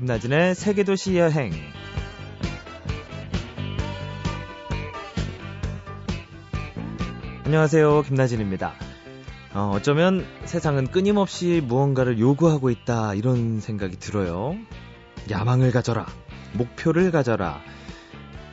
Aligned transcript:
김나진의 0.00 0.54
세계도시 0.54 1.18
여행. 1.18 1.52
안녕하세요. 7.44 8.04
김나진입니다. 8.04 8.72
어, 9.52 9.72
어쩌면 9.74 10.24
세상은 10.46 10.86
끊임없이 10.86 11.60
무언가를 11.62 12.18
요구하고 12.18 12.70
있다, 12.70 13.12
이런 13.12 13.60
생각이 13.60 13.98
들어요. 13.98 14.56
야망을 15.30 15.70
가져라. 15.70 16.06
목표를 16.54 17.10
가져라. 17.10 17.60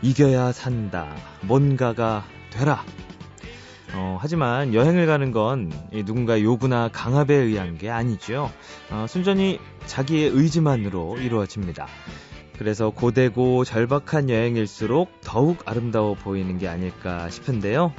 이겨야 0.01 0.51
산다. 0.51 1.15
뭔가가 1.43 2.25
되라. 2.49 2.83
어, 3.93 4.17
하지만 4.19 4.73
여행을 4.73 5.05
가는 5.05 5.31
건 5.31 5.71
누군가 6.05 6.41
요구나 6.41 6.89
강압에 6.91 7.33
의한 7.33 7.77
게 7.77 7.89
아니죠. 7.89 8.51
어, 8.91 9.05
순전히 9.07 9.59
자기의 9.85 10.29
의지만으로 10.29 11.17
이루어집니다. 11.17 11.87
그래서 12.57 12.89
고되고 12.89 13.63
절박한 13.63 14.29
여행일수록 14.29 15.21
더욱 15.21 15.61
아름다워 15.65 16.15
보이는 16.15 16.57
게 16.57 16.67
아닐까 16.67 17.29
싶은데요. 17.29 17.93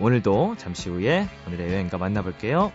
오늘도 0.00 0.56
잠시 0.58 0.90
후에 0.90 1.28
오늘의 1.46 1.72
여행가 1.72 1.98
만나볼게요. 1.98 2.72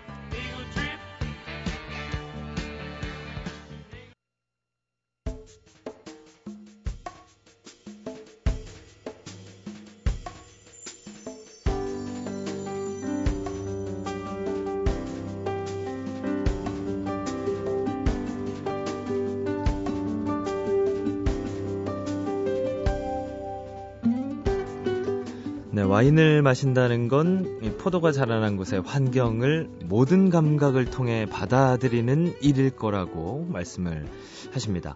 와인을 25.97 26.43
마신다는 26.43 27.07
건 27.07 27.59
포도가 27.79 28.11
자라난 28.11 28.55
곳의 28.55 28.83
환경을 28.85 29.67
모든 29.85 30.29
감각을 30.29 30.91
통해 30.91 31.25
받아들이는 31.25 32.35
일일 32.39 32.69
거라고 32.69 33.47
말씀을 33.49 34.05
하십니다. 34.51 34.95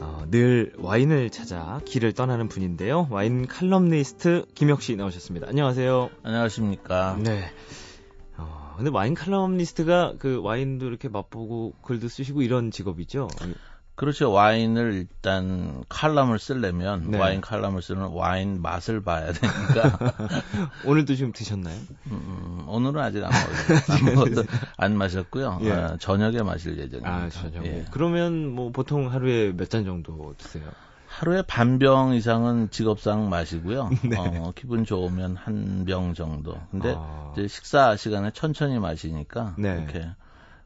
어, 0.00 0.24
늘 0.28 0.72
와인을 0.78 1.30
찾아 1.30 1.80
길을 1.84 2.14
떠나는 2.14 2.48
분인데요. 2.48 3.06
와인 3.10 3.46
칼럼니스트 3.46 4.46
김혁 4.56 4.82
씨 4.82 4.96
나오셨습니다. 4.96 5.46
안녕하세요. 5.46 6.10
안녕하십니까. 6.24 7.16
네. 7.22 7.44
어, 8.36 8.74
근데 8.76 8.90
와인 8.90 9.14
칼럼니스트가 9.14 10.14
그 10.18 10.40
와인도 10.42 10.88
이렇게 10.88 11.08
맛보고 11.08 11.74
글도 11.82 12.08
쓰시고 12.08 12.42
이런 12.42 12.72
직업이죠? 12.72 13.28
그렇죠. 14.00 14.32
와인을 14.32 14.94
일단 14.94 15.84
칼럼을 15.90 16.38
쓰려면 16.38 17.10
네. 17.10 17.18
와인 17.18 17.42
칼럼을 17.42 17.82
쓰는 17.82 18.06
와인 18.08 18.62
맛을 18.62 19.02
봐야 19.02 19.30
되니까 19.30 19.98
오늘도 20.86 21.16
좀 21.16 21.32
드셨나요? 21.32 21.76
음, 22.10 22.64
오늘은 22.66 22.98
아직 22.98 23.22
안 23.22 23.30
먹었어요. 23.30 24.08
아무것도 24.24 24.44
안 24.78 24.96
마셨고요. 24.96 25.58
예. 25.64 25.70
어, 25.72 25.96
저녁에 26.00 26.42
마실 26.42 26.78
예정입니다. 26.78 27.14
아, 27.14 27.28
저녁에. 27.28 27.68
예. 27.68 27.84
그러면 27.90 28.48
뭐 28.48 28.72
보통 28.72 29.12
하루에 29.12 29.52
몇 29.52 29.68
잔 29.68 29.84
정도 29.84 30.34
드세요? 30.38 30.64
하루에 31.06 31.42
반 31.42 31.78
병 31.78 32.14
이상은 32.14 32.70
직업상 32.70 33.28
마시고요. 33.28 33.90
네. 34.08 34.16
어, 34.16 34.52
기분 34.56 34.86
좋으면 34.86 35.36
한 35.36 35.84
병 35.84 36.14
정도. 36.14 36.56
근데 36.70 36.94
아. 36.96 37.34
이제 37.36 37.48
식사 37.48 37.96
시간에 37.96 38.30
천천히 38.32 38.78
마시니까 38.78 39.56
네. 39.58 39.74
이렇게 39.76 40.08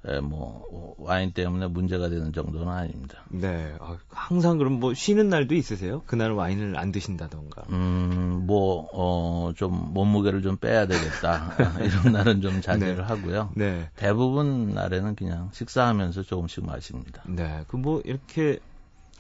에, 0.07 0.21
뭐 0.21 0.95
와인 0.99 1.33
때문에 1.33 1.69
문제가 1.69 2.09
되는 2.09 2.33
정도는 2.33 2.69
아닙니다. 2.69 3.23
네. 3.31 3.75
아, 3.79 3.97
항상 4.11 4.59
그럼 4.59 4.75
뭐 4.81 4.93
쉬는 4.95 5.29
날도 5.29 5.55
있으세요? 5.55 6.03
그날 6.07 6.33
와인을 6.33 6.77
안 6.77 6.91
드신다던가. 6.91 7.63
음, 7.71 8.43
뭐, 8.47 8.89
어, 8.93 9.53
좀 9.55 9.93
몸무게를 9.95 10.43
좀 10.43 10.57
빼야 10.57 10.87
되겠다. 10.87 11.55
이런 11.81 12.13
날은 12.13 12.41
좀 12.41 12.61
자제를 12.61 12.97
네. 12.97 13.03
하고요. 13.03 13.51
네. 13.55 13.89
대부분 13.95 14.71
날에는 14.75 15.15
그냥 15.15 15.51
식사하면서 15.53 16.23
조금씩 16.23 16.67
마십니다. 16.67 17.23
네. 17.29 17.65
그 17.69 17.85
뭐 17.85 18.01
이렇게 18.07 18.59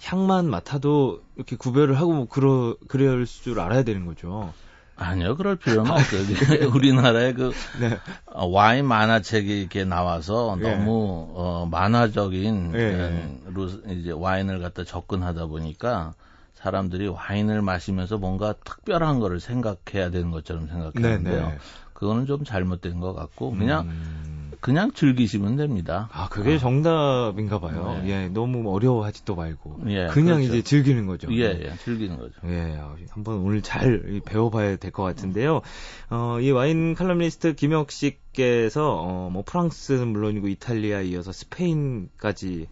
향만 0.02 0.48
맡아도 0.48 1.22
이렇게 1.36 1.54
구별을 1.56 1.98
하고 1.98 2.12
뭐 2.14 2.26
그러 2.26 2.76
그럴 2.88 3.26
줄 3.26 3.60
알아야 3.60 3.82
되는 3.82 4.06
거죠. 4.06 4.54
아니요, 4.96 5.36
그럴 5.36 5.56
필요는 5.56 5.90
없어요. 5.90 6.22
이게 6.30 6.64
우리나라에 6.64 7.32
그 7.32 7.52
네. 7.80 7.98
어, 8.26 8.46
와인 8.46 8.86
만화책이 8.86 9.60
이렇게 9.60 9.84
나와서 9.84 10.56
예. 10.60 10.62
너무 10.62 11.32
어, 11.34 11.68
만화적인 11.70 12.72
예. 12.74 12.78
그런 12.78 13.40
루- 13.54 13.82
이제 13.92 14.12
와인을 14.12 14.60
갖다 14.60 14.84
접근하다 14.84 15.46
보니까 15.46 16.14
사람들이 16.54 17.08
와인을 17.08 17.60
마시면서 17.62 18.18
뭔가 18.18 18.54
특별한 18.64 19.20
거를 19.20 19.40
생각해야 19.40 20.10
되는 20.10 20.30
것처럼 20.30 20.68
생각하는데요. 20.68 21.48
네. 21.48 21.58
그거는 21.92 22.26
좀 22.26 22.44
잘못된 22.44 23.00
것 23.00 23.14
같고 23.14 23.50
그냥 23.52 23.86
음. 23.86 24.33
그냥 24.64 24.92
즐기시면 24.92 25.56
됩니다. 25.56 26.08
아, 26.10 26.30
그게 26.30 26.56
정답인가 26.56 27.60
봐요. 27.60 28.00
네. 28.02 28.08
예. 28.08 28.28
너무 28.28 28.74
어려워하지도 28.74 29.34
말고 29.34 29.80
예, 29.88 30.06
그냥 30.06 30.36
그렇죠. 30.36 30.40
이제 30.40 30.62
즐기는 30.62 31.04
거죠. 31.04 31.28
예, 31.32 31.42
예, 31.42 31.74
즐기는 31.84 32.16
거죠. 32.16 32.32
예, 32.46 32.74
아, 32.80 32.96
한번 33.10 33.40
오늘 33.40 33.60
잘 33.60 34.22
배워봐야 34.24 34.76
될 34.76 34.90
것 34.90 35.02
같은데요. 35.02 35.60
어, 36.08 36.38
이 36.40 36.50
와인 36.50 36.94
칼럼니스트 36.94 37.56
김혁 37.56 37.90
씨께서 37.90 38.96
어, 39.02 39.28
뭐 39.30 39.42
프랑스는 39.44 40.08
물론이고 40.08 40.48
이탈리아 40.48 41.02
이어서 41.02 41.30
스페인까지 41.30 42.66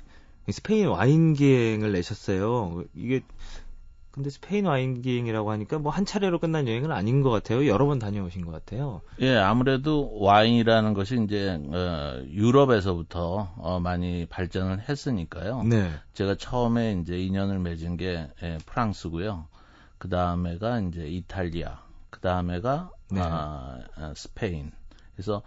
이 0.49 0.53
스페인 0.53 0.87
와인 0.89 1.35
기행을 1.35 1.93
내셨어요. 1.93 2.85
이게 2.95 3.21
근데 4.13 4.29
스페인 4.31 4.67
와인 4.67 5.01
기행이라고 5.01 5.51
하니까 5.51 5.79
뭐 5.79 5.91
한 5.93 6.05
차례로 6.05 6.39
끝난 6.39 6.69
여행은 6.69 6.93
아닌 6.93 7.23
것 7.23 7.31
같아요. 7.31 7.67
여러 7.67 7.87
번 7.87 7.99
다녀오신 7.99 8.45
것 8.45 8.53
같아요. 8.53 9.01
예, 9.21 9.37
아무래도 9.37 10.19
와인이라는 10.21 10.95
것이 10.95 11.19
이제 11.25 11.59
어, 11.73 12.23
유럽에서부터 12.29 13.55
어, 13.57 13.81
많이 13.81 14.27
발전을 14.27 14.89
했으니까요. 14.89 15.63
네, 15.65 15.91
제가 16.15 16.35
처음에 16.37 16.99
이제 17.01 17.19
인연을 17.19 17.59
맺은 17.59 17.97
게 17.97 18.29
예, 18.43 18.59
프랑스고요. 18.67 19.47
그 19.99 20.09
다음에가 20.09 20.81
이제 20.81 21.07
이탈리아, 21.07 21.79
그 22.11 22.21
다음에가 22.21 22.91
네. 23.11 23.21
아, 23.23 23.79
아, 23.97 24.13
스페인. 24.17 24.73
그래서 25.15 25.43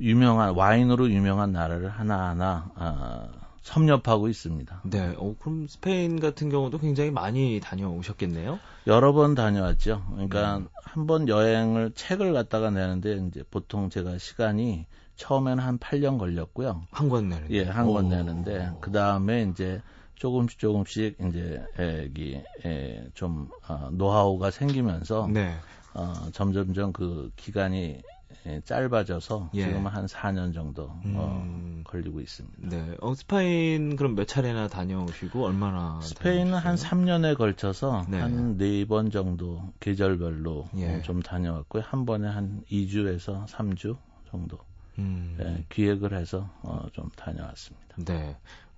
유명한 0.00 0.54
와인으로 0.54 1.10
유명한 1.10 1.52
나라를 1.52 1.88
하나하나 1.88 2.70
아, 2.76 3.28
섭렵하고 3.66 4.28
있습니다. 4.28 4.82
네. 4.84 5.14
어, 5.18 5.34
그럼 5.40 5.66
스페인 5.68 6.20
같은 6.20 6.48
경우도 6.50 6.78
굉장히 6.78 7.10
많이 7.10 7.60
다녀오셨겠네요. 7.60 8.60
여러 8.86 9.12
번 9.12 9.34
다녀왔죠. 9.34 10.04
그러니까 10.12 10.58
음. 10.58 10.68
한번 10.84 11.28
여행을 11.28 11.90
책을 11.96 12.32
갖다가 12.32 12.70
내는데 12.70 13.16
이제 13.26 13.42
보통 13.50 13.90
제가 13.90 14.18
시간이 14.18 14.86
처음에는 15.16 15.62
한 15.64 15.78
8년 15.78 16.16
걸렸고요. 16.18 16.82
한 16.92 17.08
권 17.08 17.28
내는. 17.28 17.50
예, 17.50 17.64
한 17.64 17.86
권 17.86 18.08
내는데 18.08 18.70
그 18.80 18.92
다음에 18.92 19.42
이제 19.50 19.82
조금씩 20.14 20.58
조금씩 20.60 21.16
이제 21.28 21.60
여기 22.04 22.40
좀 23.14 23.48
어, 23.68 23.88
노하우가 23.90 24.52
생기면서 24.52 25.28
네. 25.32 25.56
어, 25.92 26.12
점점점 26.32 26.92
그 26.92 27.30
기간이 27.36 28.00
예, 28.46 28.60
짧아져서 28.64 29.50
예. 29.54 29.64
지금 29.64 29.86
한 29.86 30.06
4년 30.06 30.54
정도 30.54 30.84
어, 30.84 31.42
음. 31.44 31.82
걸리고 31.84 32.20
있습니다. 32.20 32.68
네. 32.68 32.96
어, 33.00 33.14
스페인 33.14 33.96
그럼 33.96 34.14
몇 34.14 34.26
차례나 34.26 34.68
다녀오시고 34.68 35.44
얼마나 35.44 36.00
스페인은 36.00 36.54
한 36.54 36.76
다녀오셨어요? 36.76 36.90
3년에 37.04 37.36
걸쳐서 37.36 38.06
네. 38.08 38.20
한네 38.20 38.84
번 38.86 39.10
정도 39.10 39.62
계절별로 39.80 40.68
예. 40.76 40.96
어, 40.96 41.02
좀 41.02 41.20
다녀왔고요. 41.22 41.82
한 41.84 42.06
번에 42.06 42.28
한 42.28 42.62
2주에서 42.70 43.46
3주 43.48 43.96
정도 44.30 44.58
음. 44.98 45.36
예, 45.40 45.64
기획을 45.68 46.14
해서 46.16 46.48
어, 46.62 46.86
좀 46.92 47.10
다녀왔습니다. 47.16 47.96
네. 48.04 48.36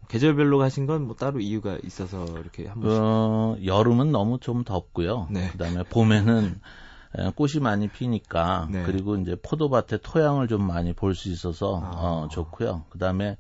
계절별로 0.08 0.56
가신 0.56 0.86
건 0.86 1.02
뭐 1.02 1.14
따로 1.14 1.38
이유가 1.40 1.76
있어서 1.84 2.24
이렇게 2.40 2.66
한 2.66 2.80
번씩. 2.80 2.98
어, 3.02 3.56
여름은 3.62 4.10
너무 4.12 4.38
좀 4.40 4.64
덥고요. 4.64 5.28
네. 5.30 5.48
그다음에 5.48 5.82
봄에는 5.84 6.44
에, 6.44 6.54
꽃이 7.36 7.60
많이 7.60 7.88
피니까 7.88 8.68
네. 8.70 8.82
그리고 8.84 9.16
이제 9.16 9.36
포도밭의 9.42 10.00
토양을 10.02 10.48
좀 10.48 10.66
많이 10.66 10.92
볼 10.92 11.14
수 11.14 11.28
있어서 11.30 11.80
아. 11.82 11.90
어, 11.94 12.28
좋고요. 12.30 12.84
그다음에 12.90 13.36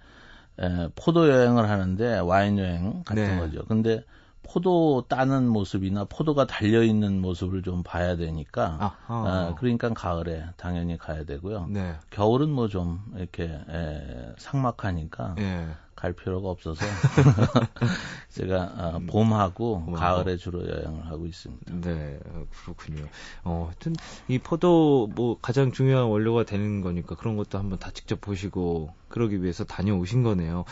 에, 0.60 0.88
포도 0.96 1.28
여행을 1.28 1.68
하는데 1.70 2.18
와인 2.20 2.58
여행 2.58 3.02
같은 3.04 3.22
네. 3.22 3.38
거죠. 3.38 3.64
근데 3.66 4.02
포도 4.42 5.04
따는 5.08 5.46
모습이나 5.46 6.04
포도가 6.06 6.46
달려 6.46 6.82
있는 6.82 7.20
모습을 7.20 7.62
좀 7.62 7.82
봐야 7.82 8.16
되니까 8.16 8.78
아, 8.80 9.12
어, 9.12 9.54
그러니까 9.58 9.90
가을에 9.90 10.46
당연히 10.56 10.96
가야 10.96 11.24
되고요. 11.24 11.66
네. 11.68 11.94
겨울은 12.10 12.48
뭐 12.50 12.68
좀 12.68 13.00
이렇게 13.16 13.44
에, 13.44 14.32
삭막하니까 14.38 15.34
예. 15.38 15.68
갈 15.98 16.12
필요가 16.12 16.48
없어서 16.48 16.86
제가 18.30 18.72
어, 18.76 19.00
봄하고 19.08 19.84
봄하고. 19.84 19.96
가을에 19.96 20.36
주로 20.36 20.60
여행을 20.60 21.06
하고 21.06 21.26
있습니다. 21.26 21.72
네, 21.80 22.20
그렇군요. 22.62 23.04
어, 23.42 23.64
하여튼 23.66 23.94
이 24.28 24.38
포도 24.38 25.08
뭐 25.16 25.38
가장 25.42 25.72
중요한 25.72 26.06
원료가 26.06 26.44
되는 26.44 26.82
거니까 26.82 27.16
그런 27.16 27.36
것도 27.36 27.58
한번 27.58 27.80
다 27.80 27.90
직접 27.92 28.20
보시고 28.20 28.92
그러기 29.08 29.42
위해서 29.42 29.64
다녀오신 29.64 30.22
거네요. 30.22 30.64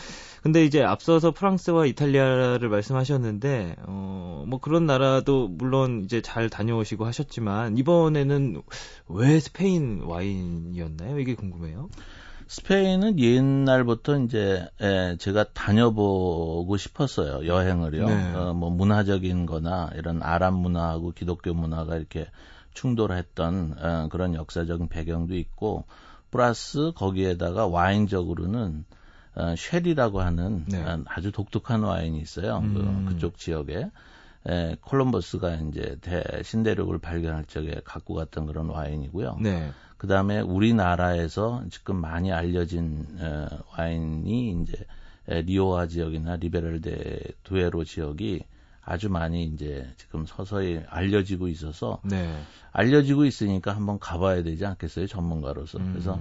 근데 0.43 0.63
이제 0.63 0.81
앞서서 0.81 1.31
프랑스와 1.31 1.87
이탈리아를 1.87 2.69
말씀하셨는데 2.69 3.75
어, 3.79 4.45
뭐 4.47 4.59
그런 4.61 4.85
나라도 4.85 5.49
물론 5.49 6.03
이제 6.05 6.21
잘 6.21 6.49
다녀오시고 6.49 7.05
하셨지만 7.05 7.77
이번에는 7.77 8.61
왜 9.09 9.39
스페인 9.41 10.03
와인이었나요? 10.03 11.19
이게 11.19 11.35
궁금해요. 11.35 11.89
스페인은 12.47 13.19
옛날부터 13.19 14.19
이제 14.19 14.67
에, 14.81 15.17
제가 15.17 15.45
다녀보고 15.53 16.77
싶었어요 16.77 17.45
여행을요. 17.45 18.07
네. 18.07 18.33
어, 18.33 18.53
뭐 18.53 18.69
문화적인 18.69 19.45
거나 19.45 19.89
이런 19.95 20.23
아랍 20.23 20.53
문화하고 20.53 21.11
기독교 21.11 21.53
문화가 21.53 21.97
이렇게 21.97 22.27
충돌했던 22.73 23.75
어, 23.79 24.07
그런 24.09 24.33
역사적인 24.33 24.87
배경도 24.87 25.35
있고 25.35 25.85
플러스 26.31 26.91
거기에다가 26.95 27.67
와인적으로는 27.67 28.85
어, 29.35 29.55
쉐리라고 29.55 30.21
하는 30.21 30.65
네. 30.67 30.81
어, 30.83 31.03
아주 31.05 31.31
독특한 31.31 31.83
와인이 31.83 32.19
있어요. 32.19 32.59
그, 32.61 32.79
음. 32.79 33.05
그, 33.07 33.13
그쪽 33.13 33.37
지역에. 33.37 33.89
에, 34.49 34.77
콜럼버스가 34.81 35.55
이제 35.55 35.97
대 36.01 36.23
신대륙을 36.41 36.99
발견할 36.99 37.45
적에 37.45 37.81
갖고 37.83 38.13
갔던 38.13 38.45
그런 38.45 38.69
와인이고요. 38.69 39.39
네. 39.41 39.71
그 39.97 40.07
다음에 40.07 40.39
우리나라에서 40.39 41.63
지금 41.69 41.97
많이 41.97 42.31
알려진 42.31 43.07
어, 43.19 43.47
와인이 43.77 44.61
이제 44.61 44.85
에, 45.27 45.41
리오아 45.41 45.87
지역이나 45.87 46.37
리베랄데 46.37 47.19
두에로 47.43 47.83
지역이 47.83 48.43
아주 48.81 49.09
많이 49.09 49.43
이제 49.43 49.85
지금 49.97 50.25
서서히 50.25 50.81
알려지고 50.87 51.49
있어서 51.49 51.99
네. 52.05 52.41
알려지고 52.71 53.25
있으니까 53.25 53.75
한번 53.75 53.99
가봐야 53.99 54.43
되지 54.43 54.65
않겠어요 54.65 55.07
전문가로서 55.07 55.79
음. 55.79 55.89
그래서 55.91 56.19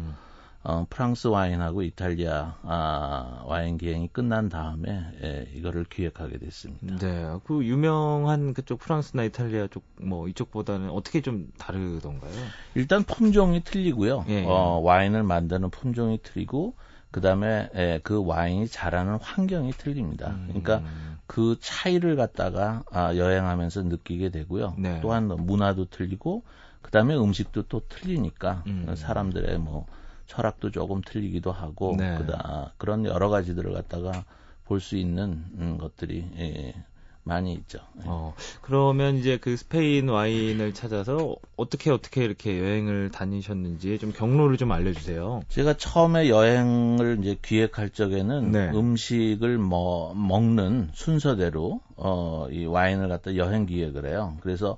어, 0.69 0.87
프랑스 0.91 1.29
와인하고 1.29 1.83
이탈리아 1.83 2.57
아, 2.63 3.43
와인 3.47 3.79
기행이 3.79 4.09
끝난 4.09 4.49
다음에 4.49 5.07
예, 5.23 5.47
이거를 5.55 5.85
기획하게 5.85 6.39
됐습니다. 6.39 6.97
네, 6.97 7.39
그 7.45 7.65
유명한 7.65 8.53
그쪽 8.53 8.81
프랑스나 8.81 9.25
이탈리아 9.25 9.69
쪽 9.69 9.85
뭐 10.01 10.29
이쪽보다는 10.29 10.91
어떻게 10.91 11.21
좀 11.21 11.49
다르던가요? 11.59 12.33
일단 12.75 13.03
품종이 13.03 13.63
틀리고요. 13.63 14.25
예, 14.29 14.43
예. 14.43 14.45
어, 14.47 14.81
와인을 14.83 15.23
만드는 15.23 15.71
품종이 15.71 16.19
틀리고 16.23 16.75
그다음에 17.11 17.71
예, 17.75 18.01
그 18.03 18.25
와인이 18.25 18.69
자라는 18.69 19.19
환경이 19.21 19.73
틀립니다. 19.73 20.31
음. 20.31 20.47
그러니까 20.49 20.83
그 21.27 21.57
차이를 21.61 22.17
갖다가 22.17 22.85
아, 22.91 23.17
여행하면서 23.17 23.85
느끼게 23.85 24.31
되고요. 24.31 24.75
네. 24.79 25.01
또한 25.01 25.29
문화도 25.29 25.87
틀리고 25.87 26.45
그다음에 26.83 27.17
음식도 27.17 27.65
또 27.65 27.83
틀리니까 27.89 28.63
음. 28.67 28.95
사람들의 28.97 29.59
뭐 29.59 29.87
철학도 30.27 30.71
조금 30.71 31.01
틀리기도 31.03 31.53
하고 31.53 31.95
네. 31.99 32.17
그다 32.19 32.73
그런 32.79 33.05
여러 33.05 33.29
가지들을 33.29 33.73
갖다가 33.73 34.25
볼 34.65 34.81
수 34.81 34.97
있는 34.97 35.45
음, 35.59 35.79
것들이 35.79 36.25
예, 36.39 36.75
많이 37.23 37.53
있죠. 37.55 37.79
예. 37.99 38.03
어, 38.07 38.35
그러면 38.63 39.17
이제 39.17 39.37
그 39.37 39.57
스페인 39.57 40.09
와인을 40.09 40.75
찾아서 40.75 41.37
어떻게 41.57 41.91
어떻게 41.91 42.25
이렇게 42.25 42.59
여행을 42.61 43.11
다니셨는지 43.11 43.99
좀 43.99 44.13
경로를 44.13 44.57
좀 44.57 44.73
알려주세요. 44.73 45.43
제가 45.49 45.77
처음에 45.77 46.29
여행을 46.29 47.19
이제 47.21 47.37
기획할 47.43 47.91
적에는 47.91 48.53
네. 48.53 48.71
음식을 48.71 49.59
뭐 49.59 50.15
먹는 50.15 50.91
순서대로 50.95 51.81
어, 51.97 52.49
이 52.51 52.65
와인을 52.67 53.09
갖다 53.09 53.37
여행 53.37 53.67
기획을 53.67 54.07
해요. 54.07 54.37
그래서 54.41 54.77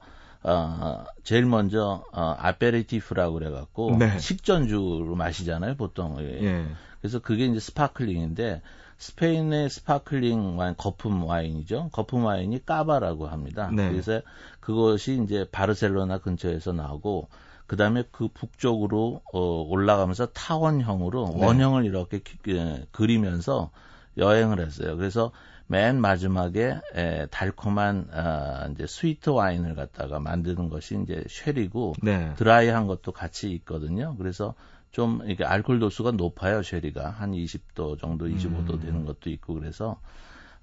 어, 0.48 1.04
제일 1.22 1.46
먼저 1.46 2.02
어, 2.12 2.34
아페리티프라고 2.38 3.34
그래갖고 3.34 3.96
네. 3.98 4.18
식전주로 4.18 5.14
마시잖아요, 5.14 5.76
보통. 5.76 6.16
예. 6.20 6.42
예. 6.42 6.66
그래서 7.00 7.18
그게 7.20 7.46
이제 7.46 7.60
스파클링인데 7.60 8.62
스페인의 8.98 9.70
스파클링 9.70 10.58
와인, 10.58 10.74
거품 10.76 11.24
와인이죠. 11.24 11.90
거품 11.92 12.24
와인이 12.24 12.64
까바라고 12.66 13.28
합니다. 13.28 13.70
네. 13.72 13.90
그래서 13.90 14.22
그것이 14.60 15.22
이제 15.22 15.46
바르셀로나 15.50 16.18
근처에서 16.18 16.72
나오고 16.72 17.28
그 17.66 17.76
다음에 17.76 18.02
그 18.10 18.28
북쪽으로 18.28 19.22
어, 19.32 19.40
올라가면서 19.68 20.26
타원형으로 20.32 21.34
네. 21.36 21.44
원형을 21.44 21.84
이렇게 21.84 22.18
기, 22.20 22.38
예, 22.48 22.86
그리면서 22.90 23.70
여행을 24.16 24.58
했어요. 24.58 24.96
그래서 24.96 25.30
맨 25.68 26.00
마지막에 26.00 26.80
에, 26.94 27.26
달콤한 27.26 28.08
아, 28.12 28.68
이제 28.72 28.86
스위트 28.86 29.30
와인을 29.30 29.74
갖다가 29.74 30.18
만드는 30.18 30.70
것이 30.70 30.98
이제 31.02 31.22
쉐리고 31.28 31.94
네. 32.02 32.32
드라이한 32.36 32.86
것도 32.86 33.12
같이 33.12 33.50
있거든요. 33.52 34.16
그래서 34.16 34.54
좀 34.90 35.20
이게 35.26 35.44
알코올 35.44 35.78
도수가 35.78 36.12
높아요, 36.12 36.62
쉐리가 36.62 37.10
한 37.10 37.32
20도 37.32 38.00
정도, 38.00 38.26
25도 38.26 38.74
음. 38.74 38.80
되는 38.80 39.04
것도 39.04 39.28
있고 39.28 39.54
그래서 39.54 40.00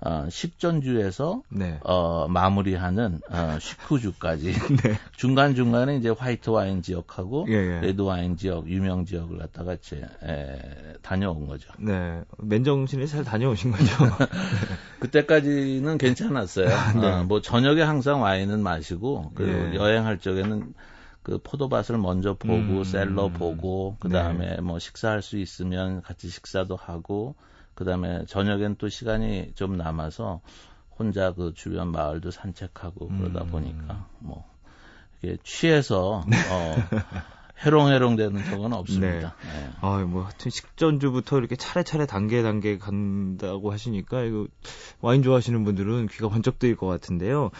어, 0.02 0.28
식전주에서 0.30 1.42
네. 1.50 1.80
어, 1.84 2.28
마무리하는 2.28 3.22
어, 3.30 3.58
식후주까지 3.60 4.52
네. 4.84 5.00
중간 5.16 5.56
중간에 5.56 5.96
이제 5.98 6.10
화이트 6.10 6.50
와인 6.50 6.82
지역하고 6.82 7.46
예, 7.50 7.54
예. 7.54 7.80
레드 7.82 8.02
와인 8.02 8.36
지역 8.36 8.68
유명 8.68 9.06
지역을 9.06 9.38
갖다가 9.38 9.74
이제 9.74 10.06
에, 10.24 10.98
다녀온 11.02 11.48
거죠. 11.48 11.72
네, 11.80 12.22
맨정신에 12.38 13.06
잘 13.06 13.24
다녀오신 13.24 13.72
거죠. 13.72 13.86
그때까지는 15.00 15.98
괜찮았어요. 15.98 16.68
네. 17.00 17.08
어, 17.08 17.24
뭐 17.24 17.42
저녁에 17.42 17.82
항상 17.82 18.22
와인은 18.22 18.62
마시고 18.62 19.32
그 19.34 19.72
예. 19.72 19.76
여행할 19.76 20.20
적에는 20.20 20.74
그 21.24 21.40
포도밭을 21.42 21.98
먼저 21.98 22.36
보고 22.36 22.54
음. 22.54 22.84
셀러 22.84 23.30
보고 23.30 23.98
그 24.00 24.10
다음에 24.10 24.58
네. 24.58 24.62
뭐 24.62 24.78
식사할 24.78 25.24
수 25.24 25.38
있으면 25.38 26.04
같이 26.04 26.30
식사도 26.30 26.76
하고 26.76 27.34
그다음에 27.76 28.26
저녁엔 28.26 28.76
또 28.78 28.90
시간이 28.90 29.52
좀 29.56 29.78
남아서 29.78 30.42
혼자 30.98 31.34
그 31.34 31.54
주변 31.54 31.92
마을도 31.92 32.32
산책하고 32.32 33.10
그러다 33.10 33.44
음. 33.44 33.48
보니까 33.48 34.08
뭐 34.20 34.46
이게 35.22 35.38
취해서 35.44 36.24
네. 36.28 36.38
어 36.50 36.76
해롱해롱 37.64 38.16
되는 38.18 38.44
적은 38.44 38.74
없습니다. 38.74 39.36
네. 39.42 39.50
네. 39.50 39.70
아, 39.80 39.98
뭐 40.00 40.24
하여튼 40.24 40.52
식전주부터 40.52 41.38
이렇게 41.38 41.56
차례차례 41.56 42.06
단계 42.06 42.44
단계 42.44 42.78
간다고 42.78 43.72
하시니까 43.72 44.24
이거 44.24 44.48
와인 45.00 45.24
좋아하시는 45.24 45.64
분들은 45.64 46.08
귀가 46.08 46.28
번쩍 46.28 46.60
뜨일 46.60 46.76
것 46.76 46.88
같은데요. 46.88 47.52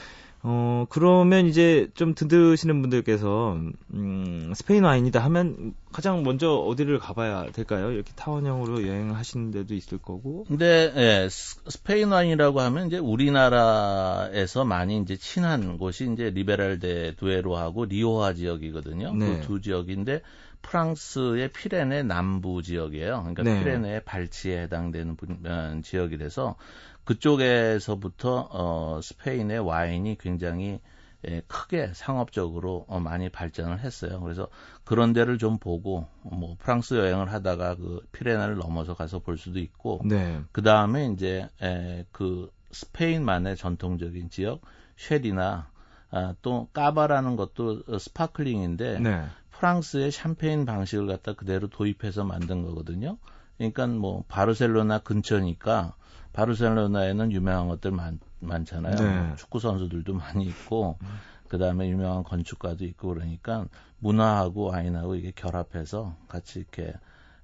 어, 0.48 0.86
그러면 0.90 1.48
이제 1.48 1.90
좀 1.96 2.14
듣으시는 2.14 2.80
분들께서, 2.84 3.58
음, 3.96 4.54
스페인 4.56 4.84
와인이다 4.84 5.20
하면 5.24 5.74
가장 5.92 6.22
먼저 6.22 6.54
어디를 6.54 7.00
가봐야 7.00 7.52
될까요? 7.52 7.92
이렇게 7.92 8.12
타원형으로 8.16 8.88
여행을 8.88 9.16
하시는 9.16 9.50
데도 9.50 9.74
있을 9.74 9.98
거고. 9.98 10.44
근데, 10.48 10.94
예, 10.96 11.28
스페인 11.32 12.12
와인이라고 12.12 12.62
하면 12.62 12.86
이제 12.86 13.00
우리나라에서 13.00 14.66
많이 14.66 15.00
이제 15.00 15.18
친한 15.18 15.80
곳이 15.80 16.12
이제 16.14 16.30
리베랄데 16.30 17.16
두에로하고 17.16 17.86
리오하 17.86 18.36
지역이거든요. 18.36 19.14
그 19.14 19.18
네. 19.18 19.40
그두 19.40 19.62
지역인데, 19.62 20.22
프랑스의 20.66 21.50
피레네 21.50 22.04
남부 22.04 22.62
지역이에요. 22.62 23.20
그러니까 23.20 23.44
네. 23.44 23.60
피레네의 23.60 24.04
발치에 24.04 24.64
해당되는 24.64 25.16
분, 25.16 25.46
어, 25.46 25.80
지역이라서 25.84 26.56
그쪽에서부터 27.04 28.50
어, 28.52 29.00
스페인의 29.02 29.60
와인이 29.60 30.18
굉장히 30.18 30.80
예, 31.28 31.42
크게 31.48 31.92
상업적으로 31.94 32.86
어, 32.88 33.00
많이 33.00 33.30
발전을 33.30 33.80
했어요. 33.80 34.20
그래서 34.22 34.48
그런 34.84 35.14
데를 35.14 35.38
좀 35.38 35.58
보고 35.58 36.08
뭐 36.22 36.56
프랑스 36.60 36.96
여행을 36.96 37.32
하다가 37.32 37.76
그 37.76 38.02
피레네를 38.12 38.58
넘어서 38.58 38.94
가서 38.94 39.20
볼 39.20 39.38
수도 39.38 39.60
있고 39.60 40.02
네. 40.04 40.42
그 40.52 40.62
다음에 40.62 41.08
이제 41.08 41.50
에, 41.62 42.06
그 42.12 42.52
스페인만의 42.72 43.56
전통적인 43.56 44.30
지역 44.30 44.62
쉐리나 44.98 45.70
아, 46.12 46.34
또 46.42 46.70
까바라는 46.74 47.36
것도 47.36 47.84
sparkling인데 48.00 49.00
네. 49.00 49.26
프랑스의 49.58 50.12
샴페인 50.12 50.66
방식을 50.66 51.08
갖다 51.08 51.34
그대로 51.34 51.68
도입해서 51.68 52.24
만든 52.24 52.64
거거든요. 52.64 53.18
그러니까 53.58 53.88
뭐 53.88 54.24
바르셀로나 54.28 55.00
근처니까 55.00 55.96
바르셀로나에는 56.34 57.32
유명한 57.32 57.70
것들 57.70 57.92
많, 57.92 58.20
많잖아요. 58.40 58.96
네. 58.96 59.36
축구 59.38 59.60
선수들도 59.60 60.14
많이 60.14 60.46
있고 60.46 60.98
음. 61.02 61.08
그다음에 61.48 61.88
유명한 61.88 62.24
건축가도 62.24 62.84
있고 62.86 63.10
그러니까 63.10 63.66
문화하고 64.00 64.66
와인하고 64.72 65.16
이게 65.16 65.32
결합해서 65.34 66.16
같이 66.28 66.60
이렇게 66.60 66.94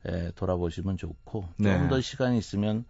에, 0.05 0.31
돌아보시면 0.31 0.97
좋고 0.97 1.47
네. 1.57 1.77
좀더 1.77 2.01
시간이 2.01 2.37
있으면 2.37 2.83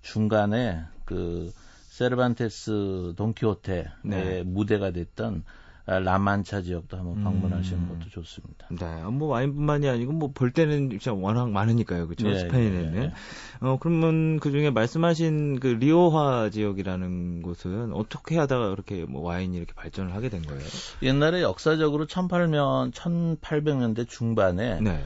중간에 0.00 0.82
그 1.04 1.52
세르반테스 1.90 3.14
돈키호테의 3.16 3.84
네. 4.04 4.42
무대가 4.44 4.92
됐던 4.92 5.44
아, 5.46 5.61
라만차 5.86 6.62
지역도 6.62 6.96
한번 6.96 7.24
방문하시는 7.24 7.82
음. 7.82 7.88
것도 7.88 8.10
좋습니다. 8.10 8.68
네, 8.70 9.02
뭐 9.04 9.28
와인뿐만이 9.28 9.88
아니고 9.88 10.12
뭐 10.12 10.32
볼 10.32 10.52
때는 10.52 10.90
진짜 10.90 11.12
워낙 11.12 11.50
많으니까요, 11.50 12.06
그렇죠? 12.06 12.28
네, 12.28 12.38
스페인에는. 12.38 12.92
네, 12.92 13.00
네. 13.00 13.12
어 13.60 13.78
그러면 13.80 14.40
그 14.40 14.50
중에 14.50 14.70
말씀하신 14.70 15.60
그 15.60 15.68
리오화 15.68 16.50
지역이라는 16.50 17.42
곳은 17.42 17.92
어떻게 17.92 18.38
하다가 18.38 18.70
그렇게 18.70 19.04
뭐 19.04 19.22
와인이 19.22 19.56
이렇게 19.56 19.72
발전을 19.74 20.14
하게 20.14 20.28
된 20.30 20.42
거예요? 20.42 20.62
옛날에 21.02 21.42
역사적으로 21.42 22.06
1800년 22.06 22.92
1800년대 22.92 24.08
중반에 24.08 24.80
네. 24.80 25.04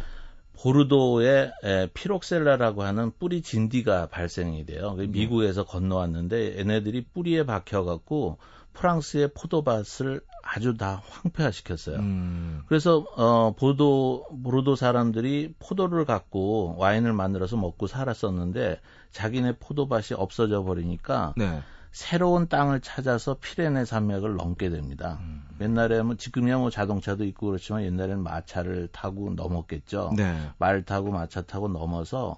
보르도에 0.58 1.52
에, 1.64 1.86
피록셀라라고 1.92 2.82
하는 2.82 3.12
뿌리 3.18 3.42
진디가 3.42 4.06
발생이 4.08 4.64
돼요. 4.64 4.94
네. 4.96 5.06
미국에서 5.06 5.64
건너왔는데 5.64 6.58
얘네들이 6.58 7.06
뿌리에 7.12 7.44
박혀갖고 7.44 8.38
프랑스의 8.72 9.30
포도밭을 9.34 10.20
아주 10.46 10.76
다 10.76 11.02
황폐화시켰어요. 11.08 11.96
음. 11.96 12.62
그래서 12.66 13.04
어 13.16 13.54
보도 13.56 14.26
보르도 14.42 14.76
사람들이 14.76 15.54
포도를 15.58 16.04
갖고 16.04 16.74
와인을 16.78 17.12
만들어서 17.12 17.56
먹고 17.56 17.86
살았었는데 17.86 18.80
자기네 19.12 19.56
포도밭이 19.58 20.16
없어져 20.16 20.62
버리니까 20.62 21.34
네. 21.36 21.60
새로운 21.90 22.48
땅을 22.48 22.80
찾아서 22.80 23.38
피레네 23.40 23.86
산맥을 23.86 24.36
넘게 24.36 24.68
됩니다. 24.68 25.18
음. 25.22 25.42
옛날에 25.60 26.02
뭐 26.02 26.14
지금이야 26.14 26.58
뭐 26.58 26.70
자동차도 26.70 27.24
있고 27.24 27.46
그렇지만 27.46 27.84
옛날에는 27.84 28.22
마차를 28.22 28.88
타고 28.92 29.32
넘었겠죠. 29.34 30.12
네. 30.16 30.50
말 30.58 30.84
타고 30.84 31.10
마차 31.10 31.42
타고 31.42 31.68
넘어서 31.68 32.36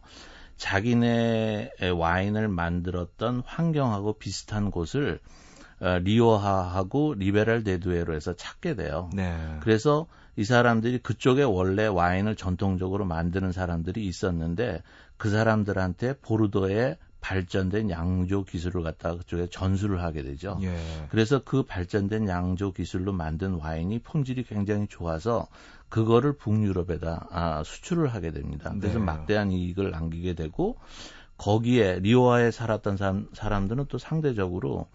자기네 0.57 1.71
와인을 1.97 2.49
만들었던 2.49 3.43
환경하고 3.47 4.15
비슷한 4.15 4.71
곳을 4.71 5.21
어, 5.81 5.99
리오하하고 5.99 7.15
리베랄 7.15 7.65
데두에로 7.65 8.15
해서 8.15 8.35
찾게 8.35 8.75
돼요. 8.75 9.11
네. 9.15 9.37
그래서 9.61 10.07
이 10.37 10.45
사람들이 10.45 10.99
그쪽에 10.99 11.43
원래 11.43 11.87
와인을 11.87 12.37
전통적으로 12.37 13.05
만드는 13.05 13.53
사람들이 13.53 14.07
있었는데 14.07 14.83
그 15.17 15.31
사람들한테 15.31 16.15
보르도에 16.21 16.97
발전된 17.21 17.91
양조 17.91 18.45
기술을 18.45 18.85
갖다가 18.85 19.19
그쪽에 19.19 19.49
전수를 19.51 20.03
하게 20.03 20.23
되죠. 20.23 20.57
예. 20.63 20.77
그래서 21.11 21.43
그 21.45 21.65
발전된 21.65 22.29
양조 22.29 22.73
기술로 22.73 23.13
만든 23.13 23.55
와인이 23.55 23.99
품질이 24.01 24.45
굉장히 24.45 24.87
좋아서 24.89 25.49
그거를 25.89 26.35
북유럽에다 26.37 27.29
아, 27.31 27.63
수출을 27.65 28.09
하게 28.15 28.31
됩니다. 28.31 28.73
그래서 28.79 28.99
네. 28.99 29.05
막대한 29.05 29.51
이익을 29.51 29.91
남기게 29.91 30.35
되고 30.35 30.77
거기에 31.37 32.01
리오아에 32.01 32.51
살았던 32.51 32.97
사람, 32.97 33.29
사람들은 33.33 33.87
또 33.89 33.99
상대적으로 33.99 34.87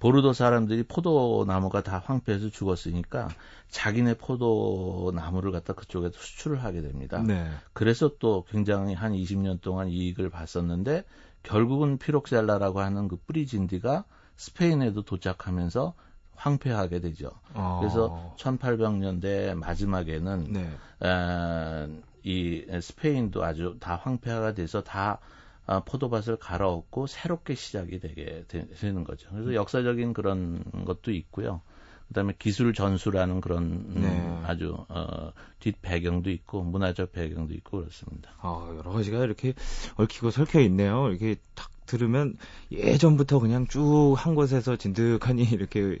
보르도 0.00 0.32
사람들이 0.32 0.84
포도나무가 0.84 1.82
다 1.82 2.02
황폐해서 2.04 2.50
죽었으니까 2.50 3.28
자기네 3.68 4.14
포도나무를 4.14 5.52
갖다 5.52 5.72
그쪽에 5.72 6.10
수출을 6.12 6.62
하게 6.62 6.80
됩니다. 6.80 7.22
네. 7.22 7.48
그래서 7.72 8.12
또 8.18 8.44
굉장히 8.48 8.94
한 8.94 9.12
20년 9.12 9.60
동안 9.60 9.88
이익을 9.88 10.30
봤었는데 10.30 11.04
결국은 11.42 11.98
피록셀라라고 11.98 12.80
하는 12.80 13.08
그 13.08 13.16
뿌리진디가 13.16 14.04
스페인에도 14.36 15.02
도착하면서 15.02 15.94
황폐하게 16.34 17.00
되죠. 17.00 17.32
어. 17.54 17.78
그래서 17.80 18.34
1800년대 18.38 19.54
마지막에는 19.54 20.52
네. 20.52 20.70
에, 21.02 21.88
이 22.22 22.64
스페인도 22.80 23.44
아주 23.44 23.76
다 23.80 23.96
황폐화가 23.96 24.54
돼서 24.54 24.82
다 24.82 25.18
아, 25.68 25.80
포도밭을 25.84 26.38
갈아엎고 26.38 27.06
새롭게 27.06 27.54
시작이 27.54 28.00
되게 28.00 28.44
되 28.48 28.66
는 28.92 29.04
거죠. 29.04 29.28
그래서 29.30 29.54
역사적인 29.54 30.14
그런 30.14 30.64
것도 30.86 31.12
있고요. 31.12 31.60
그다음에 32.08 32.32
기술 32.38 32.72
전수라는 32.72 33.42
그런 33.42 34.00
네. 34.00 34.40
아주 34.44 34.74
어, 34.88 35.32
뒷 35.60 35.76
배경도 35.82 36.30
있고 36.30 36.62
문화적 36.62 37.12
배경도 37.12 37.52
있고 37.54 37.80
그렇습니다. 37.80 38.30
아, 38.40 38.66
여러 38.78 38.90
가지가 38.92 39.22
이렇게 39.24 39.52
얽히고 39.96 40.30
설켜 40.30 40.58
있네요. 40.60 41.08
이렇게 41.10 41.36
탁 41.54 41.70
들으면 41.88 42.36
예전부터 42.70 43.40
그냥 43.40 43.66
쭉 43.66 44.14
한 44.16 44.34
곳에서 44.36 44.76
진득하니 44.76 45.42
이렇게 45.52 45.98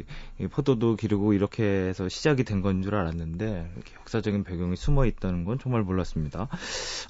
포도도 0.52 0.94
기르고 0.96 1.32
이렇게 1.32 1.64
해서 1.64 2.08
시작이 2.08 2.44
된 2.44 2.62
건 2.62 2.82
줄 2.82 2.94
알았는데 2.94 3.70
이렇게 3.74 3.94
역사적인 4.00 4.44
배경이 4.44 4.76
숨어 4.76 5.06
있다는 5.06 5.44
건 5.44 5.58
정말 5.58 5.82
몰랐습니다. 5.82 6.48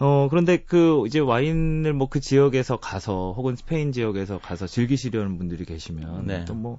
어, 0.01 0.29
그런데 0.31 0.59
그 0.59 1.05
이제 1.07 1.19
와인을 1.19 1.93
뭐 1.93 2.09
그 2.09 2.21
지역에서 2.21 2.79
가서 2.79 3.35
혹은 3.37 3.55
스페인 3.57 3.93
지역에서 3.93 4.39
가서 4.39 4.67
즐기시려는 4.67 5.37
분들이 5.37 5.65
계시면 5.67 6.27
네. 6.27 6.45
또뭐 6.47 6.79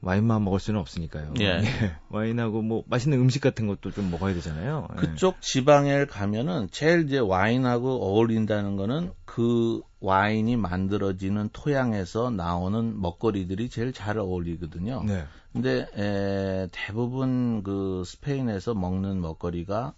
와인만 0.00 0.44
먹을 0.44 0.60
수는 0.60 0.78
없으니까요. 0.80 1.34
예. 1.40 1.44
예. 1.64 1.96
와인하고 2.10 2.62
뭐 2.62 2.84
맛있는 2.86 3.18
음식 3.18 3.40
같은 3.40 3.66
것도 3.66 3.90
좀 3.90 4.10
먹어야 4.10 4.34
되잖아요. 4.34 4.88
예. 4.92 4.96
그쪽 5.00 5.40
지방에 5.40 6.04
가면은 6.04 6.68
제일 6.70 7.04
이제 7.06 7.18
와인하고 7.18 7.88
어울린다는 8.04 8.76
거는 8.76 9.12
그 9.24 9.80
와인이 10.00 10.56
만들어지는 10.56 11.50
토양에서 11.52 12.30
나오는 12.30 13.00
먹거리들이 13.00 13.68
제일 13.68 13.92
잘 13.92 14.18
어울리거든요. 14.18 15.02
네. 15.04 15.24
근데 15.52 15.88
에, 15.96 16.68
대부분 16.70 17.62
그 17.64 18.02
스페인에서 18.06 18.74
먹는 18.74 19.20
먹거리가 19.20 19.94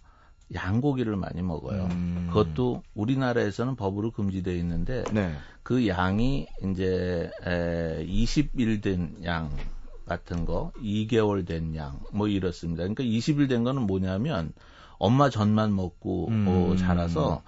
양고기를 0.55 1.17
많이 1.17 1.43
먹어요. 1.43 1.85
음. 1.91 2.27
그것도 2.29 2.83
우리나라에서는 2.95 3.77
법으로 3.77 4.11
금지되어 4.13 4.55
있는데 4.55 5.05
네. 5.13 5.33
그 5.63 5.87
양이 5.87 6.47
이제 6.65 7.31
에, 7.47 8.05
20일 8.07 8.83
된 8.83 9.17
양 9.25 9.51
같은 10.07 10.45
거 10.45 10.73
2개월 10.83 11.47
된 11.47 11.75
양 11.77 12.01
뭐 12.13 12.27
이렇습니다. 12.27 12.83
그러니까 12.83 13.05
20일 13.05 13.49
된 13.49 13.63
거는 13.65 13.83
뭐냐면 13.83 14.53
엄마 14.99 15.31
전만 15.31 15.77
먹고 15.77 16.29
음. 16.29 16.47
어, 16.49 16.77
자라서 16.77 17.43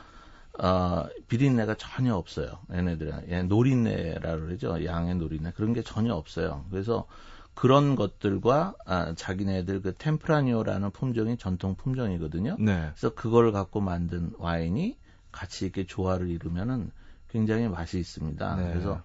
어, 0.59 1.07
비린내가 1.29 1.75
전혀 1.77 2.15
없어요. 2.15 2.59
얘네들은 2.73 3.31
얘 3.31 3.43
노린내라 3.43 4.37
그러죠. 4.39 4.85
양의 4.85 5.17
노린내 5.17 5.53
그런 5.53 5.73
게 5.73 5.83
전혀 5.83 6.15
없어요. 6.15 6.65
그래서 6.71 7.07
그런 7.55 7.97
것들과 7.97 8.75
아, 8.87 9.15
자기네들 9.15 9.83
그 9.83 9.95
템프라니오라는 9.95 10.91
품종이 10.91 11.37
전통 11.37 11.75
품종이거든요. 11.75 12.57
네. 12.59 12.91
그래서 12.93 13.15
그걸 13.15 13.53
갖고 13.53 13.81
만든 13.81 14.33
와인이 14.39 14.97
같이 15.31 15.65
이렇게 15.65 15.87
조화를 15.87 16.29
이루면은 16.29 16.91
굉장히 17.31 17.69
맛이 17.69 17.99
있습니다. 17.99 18.57
네. 18.57 18.71
그래서 18.71 19.01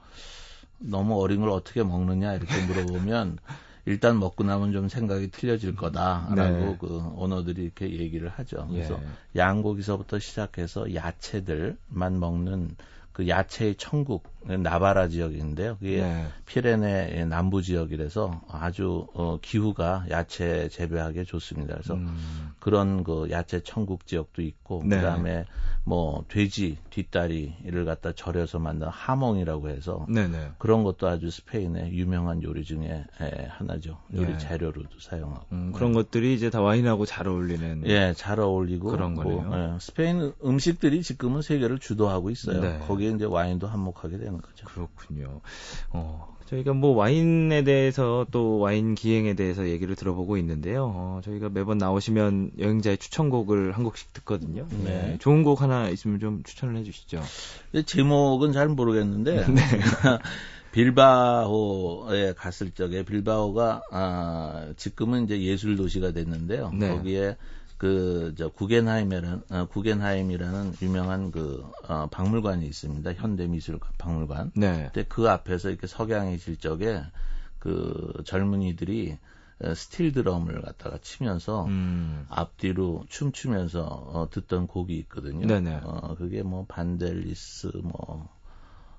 너무 0.79 1.19
어린 1.19 1.41
걸 1.41 1.49
어떻게 1.49 1.83
먹느냐 1.83 2.33
이렇게 2.33 2.65
물어보면 2.65 3.37
일단 3.87 4.19
먹고 4.19 4.43
나면 4.43 4.73
좀 4.73 4.89
생각이 4.89 5.31
틀려질 5.31 5.77
거다라고 5.77 6.35
네. 6.35 6.77
그 6.77 7.01
언어들이 7.15 7.63
이렇게 7.63 7.89
얘기를 7.89 8.27
하죠. 8.27 8.67
그래서 8.69 8.99
예. 9.01 9.39
양고기서부터 9.39 10.19
시작해서 10.19 10.93
야채들만 10.93 12.19
먹는 12.19 12.75
그 13.17 13.27
야채의 13.27 13.77
천국 13.77 14.29
나바라 14.45 15.07
지역인데요. 15.07 15.77
그게 15.79 16.01
네. 16.01 16.27
피레네 16.45 17.25
남부 17.25 17.63
지역이라서 17.63 18.41
아주 18.49 19.07
어, 19.13 19.39
기후가 19.41 20.05
야채 20.11 20.69
재배하기 20.69 21.25
좋습니다. 21.25 21.73
그래서 21.73 21.95
음. 21.95 22.51
그런 22.59 23.03
그 23.03 23.27
야채 23.31 23.59
천국 23.61 24.05
지역도 24.05 24.41
있고 24.41 24.83
네. 24.85 24.97
그다음에 24.97 25.45
뭐 25.83 26.25
돼지 26.27 26.77
뒷다리를 26.91 27.85
갖다 27.85 28.11
절여서 28.13 28.59
만든 28.59 28.87
하몽이라고 28.87 29.69
해서 29.69 30.05
네네. 30.09 30.27
네. 30.27 30.51
그런 30.57 30.83
것도 30.83 31.07
아주 31.07 31.29
스페인의 31.31 31.93
유명한 31.93 32.43
요리 32.43 32.63
중에 32.63 33.05
에, 33.21 33.45
하나죠. 33.49 33.97
요리 34.13 34.33
네. 34.33 34.37
재료로도 34.37 34.99
사용하고 34.99 35.45
음, 35.51 35.71
그런 35.73 35.91
네. 35.91 35.97
것들이 35.97 36.33
이제 36.33 36.49
다 36.49 36.61
와인하고 36.61 37.05
잘 37.05 37.27
어울리는 37.27 37.83
예, 37.87 38.13
잘 38.15 38.39
어울리고 38.39 38.91
그런 38.91 39.13
뭐, 39.13 39.23
거네요. 39.23 39.41
뭐, 39.41 39.57
예, 39.57 39.79
스페인 39.79 40.33
음식들이 40.43 41.01
지금은 41.01 41.41
세계를 41.41 41.79
주도하고 41.79 42.29
있어요. 42.29 42.61
네. 42.61 42.79
거기에 43.07 43.15
이제 43.15 43.25
와인도 43.25 43.67
한몫하게 43.67 44.17
되는 44.17 44.41
거죠. 44.41 44.65
그렇군요. 44.65 45.41
어, 45.89 46.35
저희가 46.45 46.73
뭐 46.73 46.95
와인에 46.95 47.63
대해서 47.63 48.25
또 48.31 48.59
와인 48.59 48.95
기행에 48.95 49.33
대해서 49.33 49.67
얘기를 49.67 49.95
들어보고 49.95 50.37
있는데요. 50.37 50.91
어, 50.93 51.21
저희가 51.23 51.49
매번 51.49 51.77
나오시면 51.77 52.51
여행자의 52.59 52.97
추천곡을 52.97 53.71
한 53.73 53.83
곡씩 53.83 54.13
듣거든요. 54.13 54.67
네. 54.69 54.83
네. 54.83 55.17
좋은 55.19 55.43
곡 55.43 55.61
하나 55.61 55.89
있으면 55.89 56.19
좀 56.19 56.43
추천을 56.43 56.77
해주시죠. 56.77 57.21
제목은 57.85 58.51
잘 58.51 58.67
모르겠는데 58.67 59.45
네. 59.51 59.61
빌바오에 60.71 62.33
갔을 62.33 62.71
적에 62.71 63.03
빌바오가 63.03 63.81
아, 63.89 64.73
지금은 64.75 65.23
이제 65.23 65.41
예술 65.41 65.75
도시가 65.75 66.11
됐는데요. 66.11 66.71
네. 66.73 66.89
거기에 66.89 67.35
그 67.77 68.33
저 68.37 68.49
구겐하임이라는 68.49 69.41
어, 69.49 69.67
구겐하임이라는 69.71 70.73
유명한 70.81 71.31
그 71.31 71.65
어, 71.87 72.07
박물관이 72.11 72.65
있습니다. 72.65 73.13
현대미술 73.13 73.79
박물관. 73.97 74.51
네. 74.55 74.89
근데 74.93 75.07
그 75.07 75.29
앞에서 75.29 75.69
이렇게 75.69 75.87
석양이 75.87 76.37
질 76.37 76.57
적에 76.57 77.01
그 77.59 78.13
젊은이들이 78.25 79.17
어, 79.63 79.73
스틸 79.73 80.11
드럼을 80.11 80.61
갖다가 80.61 80.97
치면서 81.01 81.65
음. 81.65 82.25
앞뒤로 82.29 83.05
춤추면서 83.09 83.83
어, 83.83 84.27
듣던 84.29 84.67
곡이 84.67 84.95
있거든요. 84.99 85.47
네네. 85.47 85.81
어, 85.83 86.15
그게 86.15 86.43
뭐 86.43 86.65
반젤리스 86.67 87.71
뭐 87.83 88.29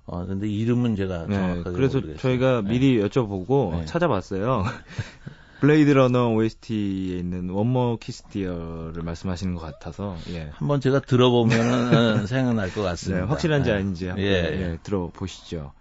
어, 0.06 0.24
근데 0.26 0.48
이름은 0.48 0.96
제가 0.96 1.26
네, 1.26 1.36
정확하게 1.36 1.70
그래서 1.76 1.98
모르겠어요. 1.98 2.18
저희가 2.22 2.62
네. 2.62 2.70
미리 2.70 3.00
여쭤보고 3.00 3.72
네. 3.72 3.84
찾아봤어요. 3.84 4.64
Blade 5.60 5.90
Runner 5.90 6.28
OST에 6.34 7.18
있는 7.18 7.50
One 7.50 7.71
More 7.71 7.98
Kiss, 8.00 8.39
Dear를 8.39 9.02
말씀하시는 9.02 9.54
것 9.54 9.60
같아서 9.60 10.16
예. 10.30 10.50
한번 10.52 10.80
제가 10.80 11.00
들어보면 11.00 12.26
생각날 12.28 12.72
것 12.72 12.82
같습니다. 12.82 13.24
네, 13.24 13.28
확실한지 13.28 13.70
아닌지 13.72 14.06
한번 14.06 14.24
예. 14.24 14.30
예, 14.30 14.78
들어보시죠. 14.82 15.56
여 15.56 15.78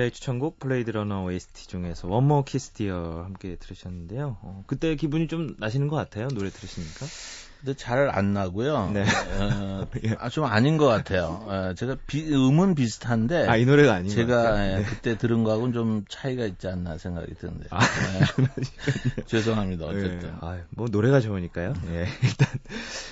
행자의 0.00 0.10
추천곡 0.10 0.58
Blade 0.58 0.90
Runner 0.90 1.24
OST 1.24 1.68
중에서 1.68 2.08
One 2.08 2.23
More 2.23 2.44
Kiss, 2.44 2.70
Dear 2.70 3.22
함께 3.24 3.56
들으셨는데요. 3.56 4.38
어, 4.40 4.64
그때 4.66 4.96
기분이 4.96 5.28
좀 5.28 5.54
나시는 5.58 5.88
것 5.88 5.96
같아요. 5.96 6.28
노래 6.28 6.48
들으시니까. 6.50 7.06
근데 7.60 7.74
잘 7.74 8.10
안 8.10 8.32
나고요. 8.32 8.90
네. 8.92 9.02
어, 9.38 9.86
아, 10.18 10.28
좀 10.30 10.44
아닌 10.44 10.78
것 10.78 10.86
같아요. 10.86 11.42
어, 11.46 11.74
제가 11.76 11.96
비, 12.06 12.32
음은 12.32 12.74
비슷한데. 12.74 13.46
아, 13.46 13.56
이 13.56 13.66
노래가 13.66 13.94
아닌 13.94 14.08
제가 14.08 14.72
예, 14.72 14.76
네. 14.78 14.84
그때 14.84 15.18
들은 15.18 15.44
거하고는 15.44 15.72
좀 15.74 16.04
차이가 16.08 16.44
있지 16.46 16.66
않나 16.68 16.96
생각이 16.96 17.34
드는데. 17.34 17.66
아, 17.70 17.80
네. 18.38 19.22
죄송합니다. 19.26 19.86
어쨌든. 19.86 20.20
네. 20.20 20.32
아, 20.40 20.58
뭐 20.70 20.88
노래가 20.90 21.20
좋으니까요. 21.20 21.74
예. 21.88 22.06
일단, 22.24 22.48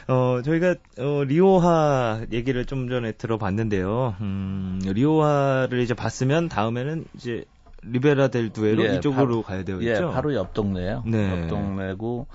어, 0.09 0.41
저희가, 0.43 0.77
어, 0.99 1.25
리오하 1.25 2.23
얘기를 2.33 2.65
좀 2.65 2.89
전에 2.89 3.13
들어봤는데요. 3.13 4.17
음, 4.21 4.81
리오하를 4.83 5.81
이제 5.81 5.93
봤으면 5.93 6.49
다음에는 6.49 7.05
이제 7.15 7.45
리베라 7.83 8.29
델 8.29 8.51
두에로 8.51 8.85
예, 8.85 8.97
이쪽으로 8.97 9.43
바, 9.43 9.49
가야 9.49 9.65
되겠죠? 9.65 10.09
예, 10.09 10.13
바로 10.13 10.35
옆 10.35 10.53
동네요. 10.55 11.05
네. 11.07 11.43
옆 11.43 11.49
동네고 11.49 12.27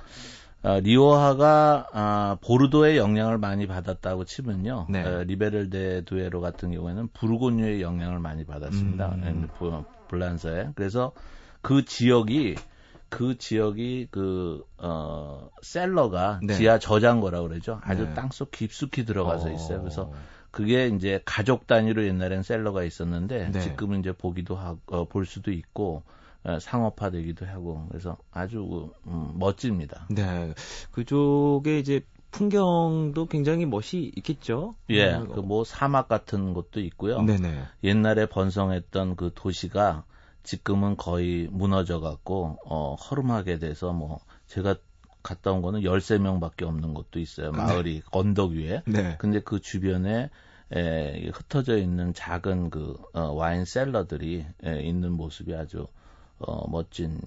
어, 0.64 0.80
리오하가 0.80 1.88
아, 1.92 2.38
보르도의 2.42 2.98
영향을 2.98 3.38
많이 3.38 3.68
받았다고 3.68 4.24
치면요. 4.24 4.88
네. 4.90 5.04
어, 5.04 5.24
리베를데 5.24 6.06
두에로 6.06 6.40
같은 6.40 6.72
경우에는 6.72 7.10
부르고뉴의 7.14 7.82
영향을 7.82 8.20
많이 8.20 8.46
받았습니다. 8.46 9.16
음. 9.16 9.48
블란서에. 10.08 10.70
그래서 10.76 11.12
그 11.62 11.84
지역이 11.84 12.56
그 13.10 13.38
지역이 13.38 14.08
그, 14.10 14.64
어, 14.78 15.50
셀러가 15.62 16.40
네. 16.42 16.54
지하 16.54 16.80
저장고라고 16.80 17.50
그러죠. 17.50 17.80
아주 17.84 18.06
네. 18.06 18.14
땅속 18.16 18.50
깊숙이 18.52 19.06
들어가서 19.06 19.52
있어요. 19.52 19.82
그래서 19.82 20.04
어. 20.04 20.14
그게 20.50 20.88
이제 20.88 21.22
가족 21.26 21.68
단위로 21.68 22.06
옛날엔 22.06 22.42
셀러가 22.42 22.84
있었는데 22.84 23.52
네. 23.52 23.60
지금은 23.60 24.00
이제 24.00 24.14
보기도 24.14 24.56
하고, 24.56 24.80
어, 24.88 25.06
볼 25.06 25.26
수도 25.26 25.52
있고, 25.52 26.04
어, 26.06 26.23
상업화되기도 26.60 27.46
하고 27.46 27.86
그래서 27.90 28.18
아주 28.32 28.92
음, 29.08 29.32
멋집니다. 29.36 30.08
네, 30.10 30.54
그쪽에 30.92 31.80
이제 31.80 32.02
풍경도 32.32 33.28
굉장히 33.28 33.66
멋이 33.66 34.12
있겠죠. 34.16 34.76
예, 34.90 35.14
음, 35.14 35.28
그뭐 35.30 35.64
사막 35.64 36.08
같은 36.08 36.54
곳도 36.54 36.82
있고요. 36.82 37.22
네네. 37.22 37.64
옛날에 37.84 38.26
번성했던 38.26 39.16
그 39.16 39.32
도시가 39.36 40.04
지금은 40.42 40.98
거의 40.98 41.48
무너져 41.52 42.00
갖고 42.00 42.58
어 42.66 42.96
허름하게 42.96 43.60
돼서 43.60 43.94
뭐 43.94 44.20
제가 44.48 44.76
갔다 45.22 45.52
온 45.52 45.62
거는 45.62 45.82
13명밖에 45.82 46.64
없는 46.64 46.94
곳도 46.94 47.20
있어요. 47.20 47.52
네. 47.52 47.58
마을이 47.58 47.94
네. 47.96 48.02
언덕 48.12 48.52
위에. 48.52 48.82
네. 48.86 49.16
근데 49.20 49.40
그 49.40 49.62
주변에 49.62 50.30
에, 50.76 51.30
흩어져 51.30 51.78
있는 51.78 52.14
작은 52.14 52.70
그 52.70 52.98
어, 53.14 53.32
와인 53.32 53.64
셀러들이 53.64 54.46
에, 54.66 54.82
있는 54.82 55.14
모습이 55.14 55.56
아주 55.56 55.88
어, 56.40 56.70
멋진 56.70 57.20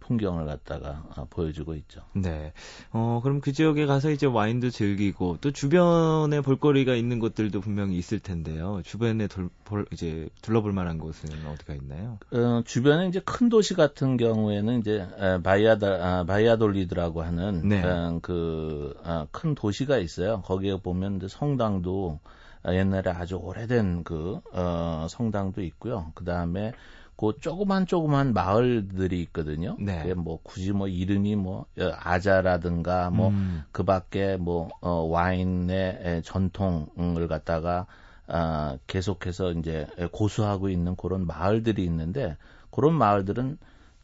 풍경을 0.00 0.46
갖다가 0.46 1.04
어, 1.16 1.26
보여주고 1.28 1.74
있죠. 1.74 2.00
네. 2.14 2.52
어, 2.92 3.20
그럼 3.22 3.40
그 3.40 3.52
지역에 3.52 3.84
가서 3.84 4.10
이제 4.10 4.26
와인도 4.26 4.70
즐기고 4.70 5.38
또 5.40 5.50
주변에 5.50 6.40
볼거리가 6.40 6.94
있는 6.94 7.18
곳들도 7.18 7.60
분명히 7.60 7.98
있을 7.98 8.20
텐데요. 8.20 8.80
주변에 8.84 9.26
돌, 9.26 9.50
볼, 9.64 9.86
이제 9.92 10.28
둘러볼 10.40 10.72
만한 10.72 10.98
곳은 10.98 11.28
어디가 11.46 11.74
있나요? 11.74 12.18
어, 12.32 12.62
주변에 12.64 13.08
이제 13.08 13.20
큰 13.24 13.48
도시 13.48 13.74
같은 13.74 14.16
경우에는 14.16 14.80
이제 14.80 15.06
바이아다 15.42 15.86
아, 15.86 16.24
바이아돌리드라고 16.24 17.22
하는 17.22 17.68
네. 17.68 17.82
어, 17.84 18.18
그큰 18.22 18.94
아, 19.04 19.26
도시가 19.56 19.98
있어요. 19.98 20.40
거기에 20.42 20.80
보면 20.80 21.20
성당도 21.28 22.20
옛날에 22.66 23.10
아주 23.10 23.36
오래된 23.36 24.04
그 24.04 24.40
어, 24.52 25.06
성당도 25.08 25.62
있고요. 25.62 26.12
그 26.14 26.24
다음에 26.24 26.72
그 27.18 27.32
조그만 27.40 27.84
조그만 27.84 28.32
마을들이 28.32 29.20
있거든요. 29.22 29.76
네. 29.80 30.02
그게 30.02 30.14
뭐 30.14 30.38
굳이 30.44 30.72
뭐 30.72 30.86
이름이 30.86 31.34
뭐 31.34 31.66
어, 31.78 31.90
아자라든가 31.98 33.10
뭐 33.10 33.30
음. 33.30 33.64
그밖에 33.72 34.36
뭐 34.36 34.68
어, 34.80 34.90
와인의 35.02 36.22
전통을 36.24 37.26
갖다가 37.26 37.86
아, 38.28 38.78
계속해서 38.86 39.52
이제 39.52 39.86
고수하고 40.12 40.68
있는 40.68 40.94
그런 40.94 41.26
마을들이 41.26 41.82
있는데 41.84 42.36
그런 42.70 42.94
마을들은 42.94 43.58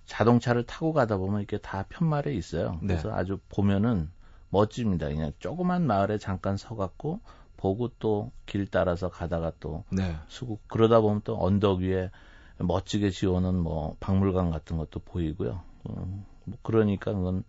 자동차를 0.07 0.64
타고 0.64 0.92
가다 0.92 1.16
보면 1.16 1.40
이렇게 1.40 1.59
다 1.59 1.85
편말에 1.88 2.35
있어요. 2.35 2.79
네. 2.83 2.88
그래서 2.88 3.11
네. 3.11 3.14
아주 3.14 3.38
보면은 3.48 4.11
멋집니다. 4.50 5.09
그냥 5.09 5.33
조그만 5.38 5.87
마을에 5.87 6.18
잠깐 6.18 6.57
서갖고 6.57 7.20
보고 7.57 7.88
또 7.98 8.33
길 8.46 8.66
따라서 8.66 9.09
가다가 9.09 9.53
또 9.61 9.85
네. 9.90 10.16
수국 10.29 10.66
그러다 10.68 11.00
보면 11.00 11.20
또 11.24 11.40
언덕 11.42 11.81
위에 11.81 12.11
멋지게 12.59 13.11
지어놓은 13.11 13.59
뭐 13.59 13.97
박물관 14.01 14.51
같은 14.51 14.77
것도 14.77 15.01
보이고요. 15.01 15.61
음, 15.90 16.25
뭐 16.45 16.59
그러니까 16.62 17.12
그건 17.12 17.45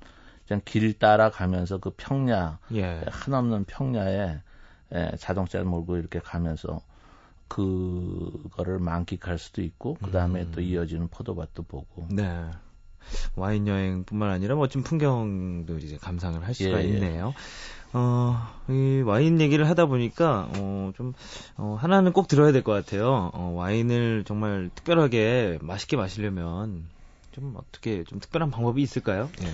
그냥 0.47 0.61
길 0.65 0.97
따라 0.97 1.29
가면서 1.29 1.79
그 1.79 1.91
평야 1.95 2.59
예. 2.73 3.03
한없는 3.07 3.65
평야에 3.65 4.41
에, 4.91 5.15
자동차를 5.17 5.65
몰고 5.65 5.97
이렇게 5.97 6.19
가면서 6.19 6.81
그거를 7.47 8.79
만끽할 8.79 9.37
수도 9.37 9.61
있고 9.61 9.97
그 10.01 10.11
다음에 10.11 10.43
음. 10.43 10.51
또 10.51 10.61
이어지는 10.61 11.07
포도밭도 11.09 11.63
보고. 11.63 12.07
네. 12.09 12.49
와인 13.35 13.67
여행뿐만 13.67 14.31
아니라 14.31 14.55
멋진 14.55 14.81
풍경도 14.81 15.77
이제 15.77 15.97
감상을 15.97 16.43
할 16.43 16.53
수가 16.55 16.83
예, 16.83 16.85
예. 16.85 16.87
있네요. 16.89 17.33
어, 17.97 18.35
이 18.67 19.01
와인 19.05 19.39
얘기를 19.39 19.69
하다 19.69 19.85
보니까, 19.85 20.49
어, 20.51 20.91
좀, 20.97 21.13
어, 21.55 21.77
하나는 21.79 22.11
꼭 22.11 22.27
들어야 22.27 22.51
될 22.51 22.61
것 22.61 22.73
같아요. 22.73 23.31
어, 23.33 23.53
와인을 23.55 24.25
정말 24.25 24.69
특별하게 24.75 25.59
맛있게 25.61 25.95
마시려면, 25.95 26.89
좀 27.31 27.55
어떻게, 27.57 28.03
좀 28.03 28.19
특별한 28.19 28.51
방법이 28.51 28.81
있을까요? 28.81 29.29
예. 29.41 29.47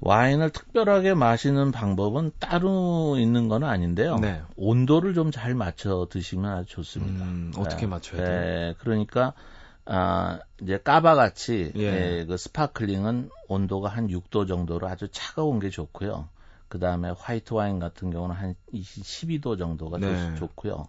와인을 0.00 0.50
특별하게 0.50 1.14
마시는 1.14 1.72
방법은 1.72 2.32
따로 2.38 3.16
있는 3.18 3.48
건 3.48 3.64
아닌데요. 3.64 4.18
네. 4.20 4.40
온도를 4.56 5.14
좀 5.14 5.30
잘 5.32 5.54
맞춰 5.54 6.06
드시면 6.10 6.52
아주 6.52 6.68
좋습니다. 6.76 7.24
음, 7.24 7.52
어떻게 7.56 7.86
맞춰야 7.86 8.22
돼요? 8.22 8.40
네, 8.40 8.74
그러니까, 8.78 9.32
아, 9.86 10.38
이제 10.62 10.78
까바같이, 10.78 11.72
예. 11.76 11.80
예, 12.20 12.24
그 12.26 12.36
sparkling은 12.36 13.30
온도가 13.48 13.88
한 13.88 14.08
6도 14.10 14.46
정도로 14.46 14.86
아주 14.88 15.08
차가운 15.10 15.58
게 15.58 15.70
좋고요. 15.70 16.28
그 16.74 16.80
다음에 16.80 17.14
화이트 17.16 17.54
와인 17.54 17.78
같은 17.78 18.10
경우는 18.10 18.34
한 18.34 18.56
12도 18.72 19.56
정도가 19.56 19.98
네. 19.98 20.34
좋고요. 20.34 20.88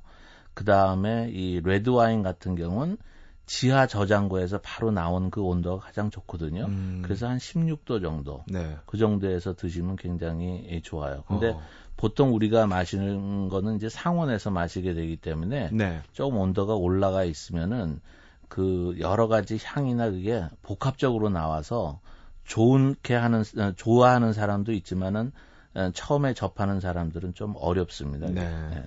그 0.55 0.65
다음에 0.65 1.29
이 1.29 1.61
레드 1.63 1.91
와인 1.91 2.23
같은 2.23 2.55
경우는 2.55 2.97
지하 3.45 3.85
저장고에서 3.85 4.61
바로 4.63 4.89
나온 4.89 5.29
그 5.29 5.43
온도가 5.43 5.85
가장 5.85 6.09
좋거든요. 6.09 6.65
음. 6.65 7.01
그래서 7.03 7.27
한 7.27 7.37
16도 7.37 8.01
정도. 8.01 8.43
네. 8.47 8.75
그 8.87 8.97
정도에서 8.97 9.53
드시면 9.53 9.97
굉장히 9.97 10.81
좋아요. 10.83 11.23
근데 11.27 11.51
어. 11.51 11.61
보통 11.97 12.33
우리가 12.33 12.65
마시는 12.65 13.49
거는 13.49 13.75
이제 13.75 13.87
상온에서 13.87 14.49
마시게 14.49 14.95
되기 14.95 15.17
때문에 15.17 15.69
네. 15.71 16.01
조금 16.13 16.39
온도가 16.39 16.73
올라가 16.73 17.23
있으면은 17.23 18.01
그 18.47 18.95
여러 18.99 19.27
가지 19.27 19.59
향이나 19.63 20.09
그게 20.09 20.43
복합적으로 20.63 21.29
나와서 21.29 21.99
좋게 22.45 23.13
하는 23.13 23.43
좋아하는 23.75 24.33
사람도 24.33 24.71
있지만은 24.71 25.27
어, 25.27 25.54
처음에 25.93 26.33
접하는 26.33 26.79
사람들은 26.79 27.33
좀 27.33 27.53
어렵습니다. 27.57 28.27
네. 28.27 28.41
네. 28.69 28.85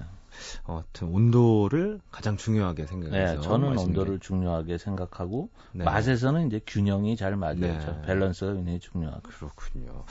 어, 0.65 0.77
하여튼 0.77 1.09
온도를 1.09 2.01
가장 2.11 2.37
중요하게 2.37 2.87
생각해서 2.87 3.35
네, 3.35 3.41
저는 3.41 3.77
온도를 3.77 4.21
중요하게 4.21 4.79
생각하고 4.79 5.49
네. 5.73 5.85
맛에서는 5.85 6.47
이제 6.47 6.61
균형이 6.67 7.17
잘 7.17 7.37
맞아야죠. 7.37 7.93
네. 7.93 8.03
밸런스가 8.07 8.55
굉장히 8.55 8.79
중요하고 8.79 9.23
그렇군요. 9.23 10.05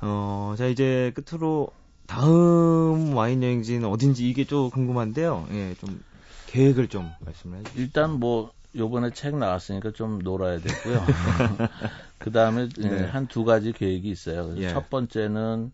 어, 0.00 0.54
자 0.56 0.66
이제 0.66 1.12
끝으로 1.14 1.68
다음 2.06 3.14
와인 3.14 3.42
여행지는 3.42 3.88
어딘지 3.88 4.28
이게 4.28 4.44
좀 4.44 4.70
궁금한데요. 4.70 5.48
예, 5.52 5.74
좀 5.74 6.02
계획을 6.46 6.88
좀 6.88 7.10
말씀을 7.20 7.58
해주세요. 7.58 7.82
일단 7.82 8.12
뭐 8.12 8.52
요번에 8.76 9.10
책 9.12 9.36
나왔으니까 9.36 9.92
좀 9.92 10.18
놀아야 10.18 10.60
되고요. 10.60 11.04
그 12.18 12.32
다음에 12.32 12.68
네. 12.76 13.04
한두 13.06 13.44
가지 13.44 13.72
계획이 13.72 14.08
있어요. 14.10 14.54
예. 14.58 14.68
첫 14.70 14.90
번째는 14.90 15.72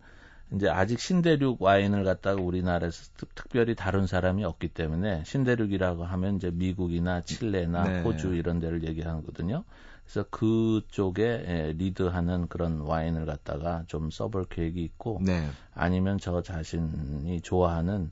이제 0.53 0.67
아직 0.67 0.99
신대륙 0.99 1.61
와인을 1.61 2.03
갖다가 2.03 2.41
우리나라에서 2.41 3.11
특, 3.17 3.49
별히 3.49 3.73
다룬 3.73 4.05
사람이 4.05 4.43
없기 4.43 4.69
때문에 4.69 5.23
신대륙이라고 5.25 6.03
하면 6.03 6.35
이제 6.35 6.51
미국이나 6.51 7.21
칠레나 7.21 7.83
네. 7.83 8.01
호주 8.01 8.35
이런 8.35 8.59
데를 8.59 8.83
얘기하거든요. 8.83 9.63
그래서 10.03 10.27
그쪽에 10.29 11.23
예, 11.23 11.73
리드하는 11.77 12.47
그런 12.47 12.81
와인을 12.81 13.25
갖다가 13.25 13.83
좀 13.87 14.11
써볼 14.11 14.47
계획이 14.49 14.83
있고 14.83 15.21
네. 15.23 15.47
아니면 15.73 16.17
저 16.17 16.41
자신이 16.41 17.39
좋아하는 17.41 18.11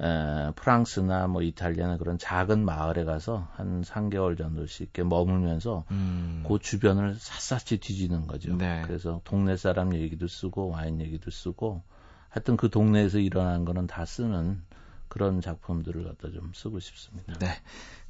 에, 0.00 0.52
프랑스나 0.54 1.26
뭐 1.26 1.42
이탈리아나 1.42 1.96
그런 1.96 2.18
작은 2.18 2.64
마을에 2.64 3.04
가서 3.04 3.48
한 3.54 3.82
3개월 3.82 4.38
정도씩 4.38 4.80
이렇게 4.80 5.02
머물면서 5.02 5.84
음. 5.90 6.44
그 6.46 6.58
주변을 6.58 7.16
샅샅이 7.18 7.78
뒤지는 7.78 8.26
거죠. 8.26 8.56
네. 8.56 8.82
그래서 8.86 9.20
동네 9.24 9.56
사람 9.56 9.94
얘기도 9.94 10.28
쓰고 10.28 10.68
와인 10.68 11.00
얘기도 11.00 11.30
쓰고 11.30 11.82
하여튼 12.28 12.56
그 12.56 12.68
동네에서 12.70 13.18
일어난 13.18 13.64
거는 13.64 13.86
다 13.86 14.04
쓰는 14.04 14.62
그런 15.08 15.40
작품들을 15.40 16.04
갖다 16.04 16.30
좀 16.30 16.52
쓰고 16.54 16.80
싶습니다. 16.80 17.32
네. 17.38 17.48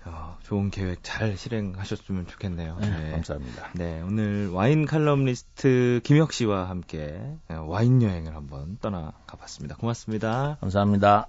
어, 0.05 0.37
좋은 0.42 0.70
계획 0.70 1.01
잘 1.03 1.37
실행하셨으면 1.37 2.27
좋겠네요. 2.27 2.79
네, 2.81 2.90
네. 2.90 3.11
감사합니다. 3.12 3.70
네, 3.74 4.01
오늘 4.01 4.48
와인 4.48 4.87
칼럼니스트 4.87 6.01
김혁 6.05 6.33
씨와 6.33 6.68
함께 6.68 7.20
와인 7.48 8.03
여행을 8.03 8.35
한번 8.35 8.79
떠나가 8.81 9.37
봤습니다. 9.37 9.77
고맙습니다. 9.77 10.57
감사합니다. 10.61 11.27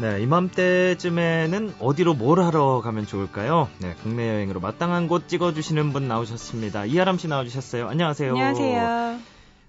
네, 0.00 0.22
이맘때쯤에는 0.22 1.74
어디로 1.80 2.14
뭘 2.14 2.38
하러 2.40 2.80
가면 2.82 3.06
좋을까요? 3.06 3.68
네, 3.80 3.94
국내 4.00 4.28
여행으로 4.28 4.60
마땅한 4.60 5.08
곳 5.08 5.26
찍어주시는 5.26 5.92
분 5.92 6.06
나오셨습니다. 6.06 6.84
이하람 6.84 7.18
씨 7.18 7.26
나와주셨어요. 7.26 7.88
안녕하세요. 7.88 8.30
안녕하세요. 8.30 9.18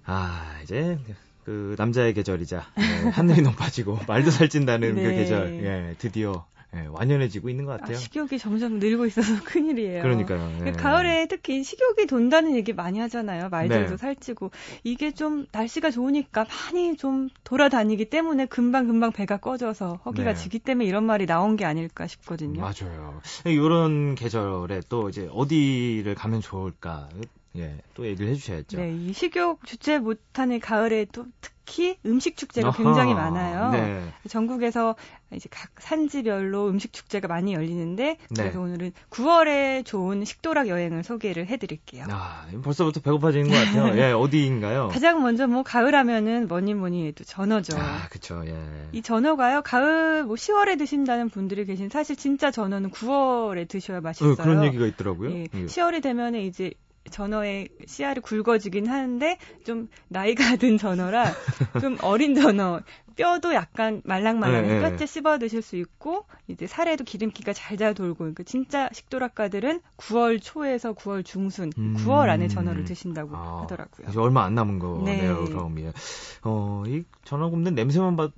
아, 0.06 0.60
이제 0.62 1.00
그 1.46 1.74
남자의 1.80 2.14
계절이자 2.14 2.64
네, 2.78 3.10
하늘이 3.10 3.42
높아지고 3.42 3.98
말도 4.08 4.30
살찐다는 4.30 4.94
그 4.94 5.00
네. 5.00 5.04
그 5.04 5.16
계절, 5.16 5.64
예, 5.64 5.96
드디어 5.98 6.46
예, 6.76 6.86
완연해지고 6.88 7.50
있는 7.50 7.66
것 7.66 7.80
같아요. 7.80 7.96
아, 7.96 8.00
식욕이 8.00 8.38
점점 8.38 8.78
늘고 8.78 9.08
있어서 9.08 9.28
큰일이에요. 9.44 10.04
그러니까요. 10.04 10.68
예. 10.68 10.72
가을에 10.72 11.26
특히 11.28 11.64
식욕이 11.64 12.06
돈다는 12.06 12.56
얘기 12.56 12.74
많이 12.74 13.00
하잖아요. 13.00 13.50
말들도 13.50 13.92
네. 13.92 13.98
살찌고 13.98 14.52
이게 14.84 15.12
좀 15.12 15.48
날씨가 15.52 15.90
좋으니까 15.90 16.46
많이 16.46 16.96
좀 16.96 17.30
돌아다니기 17.44 18.06
때문에 18.06 18.46
금방 18.46 18.88
금방 18.88 19.12
배가 19.12 19.38
꺼져서 19.38 20.02
허기가 20.06 20.34
네. 20.34 20.40
지기 20.40 20.60
때문에 20.60 20.88
이런 20.88 21.06
말이 21.06 21.26
나온 21.26 21.56
게 21.56 21.66
아닐까 21.66 22.06
싶거든요. 22.06 22.62
맞아요. 22.62 23.20
이런 23.46 24.14
계절에 24.14 24.82
또 24.90 25.10
이제 25.10 25.28
어디를 25.32 26.14
가면 26.14 26.42
좋을까? 26.42 27.10
예, 27.56 27.78
또 27.96 28.06
얘기를 28.06 28.30
해주셔야죠. 28.30 28.78
네, 28.78 28.94
이 28.96 29.12
식욕 29.12 29.66
주체 29.66 29.98
못하는 29.98 30.60
가을에 30.60 31.06
또 31.12 31.26
특 31.42 31.59
히 31.70 31.98
음식 32.06 32.36
축제가 32.38 32.70
아하, 32.70 32.78
굉장히 32.78 33.14
많아요. 33.14 33.72
네. 33.72 34.04
전국에서 34.28 34.96
이제 35.32 35.48
각 35.52 35.70
산지별로 35.80 36.68
음식 36.68 36.92
축제가 36.92 37.28
많이 37.28 37.54
열리는데 37.54 38.18
그래서 38.36 38.58
네. 38.58 38.64
오늘은 38.64 38.92
9월에 39.12 39.86
좋은 39.86 40.26
식도락 40.26 40.68
여행을 40.68 41.04
소개를 41.04 41.48
해드릴게요. 41.48 42.06
아, 42.10 42.46
벌써부터 42.64 43.02
배고파지는 43.02 43.50
것 43.50 43.56
같아요. 43.56 43.98
예, 44.02 44.12
어디인가요? 44.12 44.88
가장 44.88 45.22
먼저 45.22 45.48
뭐 45.48 45.64
가을하면은 45.64 46.48
뭐니 46.48 46.74
뭐니 46.74 47.08
해도 47.08 47.24
전어죠. 47.24 47.78
아, 47.78 48.08
그렇죠. 48.10 48.44
예. 48.48 48.58
이 48.92 49.02
전어가요. 49.02 49.62
가을 49.62 50.24
뭐 50.24 50.36
10월에 50.36 50.78
드신다는 50.80 51.30
분들이 51.30 51.66
계신 51.66 51.90
사실 51.90 52.16
진짜 52.16 52.50
전어는 52.50 52.90
9월에 52.92 53.68
드셔야 53.68 54.02
맛있어요. 54.02 54.34
어, 54.34 54.36
그런 54.36 54.64
얘기가 54.64 54.86
있더라고요. 54.88 55.32
예. 55.32 55.48
예. 55.54 55.66
10월이 55.66 56.02
되면은 56.02 56.42
이제 56.42 56.72
전어의 57.10 57.70
씨알이 57.86 58.22
굵어지긴 58.22 58.88
하는데 58.88 59.38
좀 59.64 59.88
나이가 60.08 60.56
든 60.58 60.78
전어라 60.78 61.32
좀 61.82 61.98
어린 62.02 62.36
전어 62.36 62.82
뼈도 63.20 63.54
약간 63.54 64.02
말랑말랑해 64.06 64.76
네, 64.76 64.80
뼈째 64.80 65.06
씹어 65.06 65.40
드실 65.40 65.62
수 65.62 65.76
있고 65.76 66.26
이제 66.48 66.68
살에도 66.68 67.04
기름기가 67.04 67.52
잘잘 67.52 67.94
돌고 67.94 68.20
그러니까 68.20 68.44
진짜 68.44 68.90
식도락가들은 68.94 69.82
9월 69.98 70.40
초에서 70.42 70.94
9월 70.94 71.26
중순, 71.26 71.72
음. 71.78 71.96
9월 72.00 72.30
안에 72.30 72.48
전어를 72.48 72.86
드신다고 72.86 73.36
아, 73.36 73.64
하더라고요. 73.64 74.08
이제 74.10 74.20
얼마 74.20 74.46
안 74.46 74.56
남은 74.56 74.80
거네요, 74.80 75.44
네. 75.44 75.50
그럼 75.50 75.80
예. 75.82 75.92
어, 76.44 76.84
이 76.88 77.04
전어 77.26 77.50
굽는 77.50 77.76
냄새만 77.76 78.16
맡, 78.16 78.32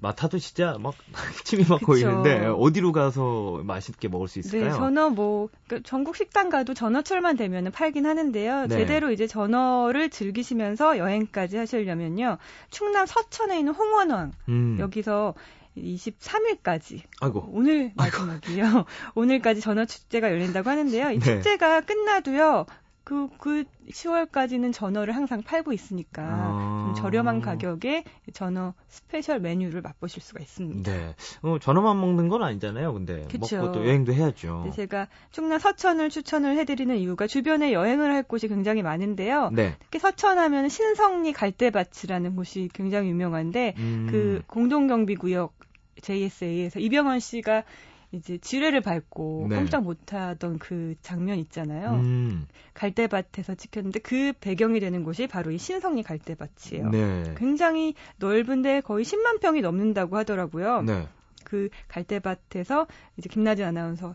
맡아도 0.00 0.38
진짜 0.38 0.76
막 0.78 0.94
침이 1.44 1.64
막 1.68 1.80
고이는데 1.80 2.46
어디로 2.46 2.92
가서 2.92 3.62
맛있게 3.64 4.06
먹을 4.06 4.28
수 4.28 4.38
있을까요? 4.38 4.70
네, 4.70 4.76
전어 4.76 5.10
뭐 5.10 5.48
그러니까 5.66 5.88
전국 5.88 6.14
식당 6.14 6.48
가도 6.48 6.74
전어철만 6.74 7.36
되면은 7.36 7.72
팔긴 7.72 8.06
하는데요. 8.06 8.66
네. 8.66 8.68
제대로 8.68 9.10
이제 9.10 9.26
전어를 9.26 10.10
즐기시면서 10.10 10.96
여행까지 10.98 11.56
하시려면요. 11.56 12.38
충남 12.70 13.04
서천에 13.04 13.58
있는 13.58 13.74
홍원항 13.74 14.32
음. 14.48 14.76
여기서 14.80 15.34
23일까지. 15.76 17.02
아이고. 17.20 17.48
오늘 17.52 17.92
마지막이요. 17.94 18.84
오늘까지 19.14 19.60
전어 19.60 19.84
축제가 19.84 20.30
열린다고 20.30 20.68
하는데요. 20.68 21.10
이 21.10 21.18
네. 21.18 21.24
축제가 21.24 21.82
끝나도요. 21.82 22.66
그, 23.08 23.26
그 23.38 23.64
10월까지는 23.88 24.70
전어를 24.70 25.16
항상 25.16 25.40
팔고 25.40 25.72
있으니까 25.72 26.22
아... 26.22 26.84
좀 26.84 27.02
저렴한 27.02 27.40
가격에 27.40 28.04
전어 28.34 28.74
special 28.88 29.40
메뉴를 29.40 29.80
맛보실 29.80 30.20
수가 30.20 30.40
있습니다. 30.42 30.92
네. 30.92 31.14
어, 31.40 31.58
전어만 31.58 31.98
먹는 31.98 32.28
건 32.28 32.42
아니잖아요. 32.42 32.92
근데 32.92 33.26
그쵸. 33.30 33.56
먹고 33.56 33.72
또 33.72 33.86
여행도 33.86 34.12
해야죠. 34.12 34.64
네, 34.66 34.72
제가 34.72 35.08
충남 35.30 35.58
서천을 35.58 36.10
추천을 36.10 36.58
해드리는 36.58 36.94
이유가 36.98 37.26
주변에 37.26 37.72
여행을 37.72 38.12
할 38.12 38.22
곳이 38.22 38.46
굉장히 38.46 38.82
많은데요. 38.82 39.52
네. 39.54 39.74
특히 39.84 40.00
서천하면 40.00 40.68
신성리 40.68 41.32
갈대밭이라는 41.32 42.36
곳이 42.36 42.68
굉장히 42.74 43.08
유명한데 43.08 43.74
음... 43.78 44.08
그 44.10 44.42
공동경비구역 44.48 45.54
JSA에서 46.02 46.78
이병헌 46.78 47.20
씨가 47.20 47.64
이제 48.10 48.38
지뢰를 48.38 48.80
밟고 48.80 49.46
네. 49.50 49.56
꼼짝 49.56 49.82
못하던 49.82 50.58
그 50.58 50.94
장면 51.02 51.38
있잖아요. 51.38 51.90
음. 51.90 52.46
갈대밭에서 52.74 53.54
찍혔는데 53.54 54.00
그 54.00 54.32
배경이 54.40 54.80
되는 54.80 55.04
곳이 55.04 55.26
바로 55.26 55.50
이 55.50 55.58
신성리 55.58 56.02
갈대밭이에요. 56.02 56.88
네. 56.90 57.34
굉장히 57.36 57.94
넓은데 58.16 58.80
거의 58.80 59.04
10만 59.04 59.40
평이 59.40 59.60
넘는다고 59.60 60.16
하더라고요. 60.16 60.82
네. 60.82 61.06
그 61.44 61.68
갈대밭에서 61.88 62.86
이제 63.18 63.28
김나진 63.28 63.66
아나운서 63.66 64.14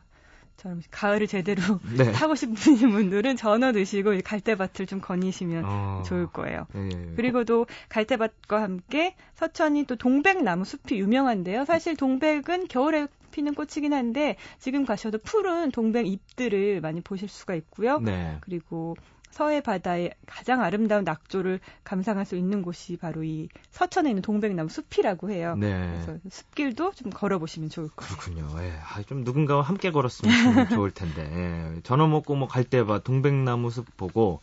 처럼 0.57 0.81
가을을 0.91 1.27
제대로 1.27 1.61
네. 1.97 2.11
타고 2.13 2.35
싶은 2.35 2.55
분들은 2.55 3.35
전어 3.35 3.71
드시고 3.73 4.11
갈대밭을 4.23 4.85
좀 4.85 5.01
거니시면 5.01 5.63
어... 5.65 6.03
좋을 6.05 6.27
거예요. 6.27 6.67
예, 6.75 6.79
예. 6.79 6.89
예. 6.89 7.13
그리고 7.15 7.43
또 7.43 7.65
갈대밭과 7.89 8.61
함께 8.61 9.15
서천이 9.35 9.85
또 9.85 9.95
동백나무 9.95 10.65
숲이 10.65 10.97
유명한데요. 10.99 11.65
사실 11.65 11.95
동백은 11.95 12.67
겨울에 12.69 13.07
피는 13.33 13.55
꽃이긴 13.55 13.93
한데 13.93 14.37
지금 14.59 14.85
가셔도 14.85 15.17
푸른 15.17 15.71
동백 15.71 16.07
잎들을 16.07 16.79
많이 16.79 17.01
보실 17.01 17.27
수가 17.27 17.55
있고요. 17.55 17.99
네. 17.99 18.37
그리고 18.41 18.95
서해 19.31 19.61
바다의 19.61 20.13
가장 20.27 20.61
아름다운 20.61 21.03
낙조를 21.03 21.59
감상할 21.83 22.23
수 22.23 22.35
있는 22.35 22.61
곳이 22.61 22.97
바로 22.97 23.23
이 23.23 23.49
서천에 23.71 24.09
있는 24.09 24.21
동백나무 24.21 24.69
숲이라고 24.69 25.31
해요. 25.31 25.55
네. 25.57 25.89
그래서 25.91 26.19
숲길도 26.29 26.91
좀 26.91 27.09
걸어보시면 27.09 27.69
좋을 27.69 27.87
것 27.87 28.07
같아요. 28.07 28.17
그렇군요. 28.35 28.63
예. 28.63 28.73
아, 28.73 29.01
좀 29.01 29.23
누군가와 29.23 29.63
함께 29.63 29.91
걸었으면 29.91 30.29
좋을 30.69 30.91
텐데. 30.91 31.23
예. 31.23 31.81
전어 31.81 32.07
먹고 32.07 32.35
뭐갈때봐 32.35 32.99
동백나무 32.99 33.71
숲 33.71 33.97
보고 33.97 34.41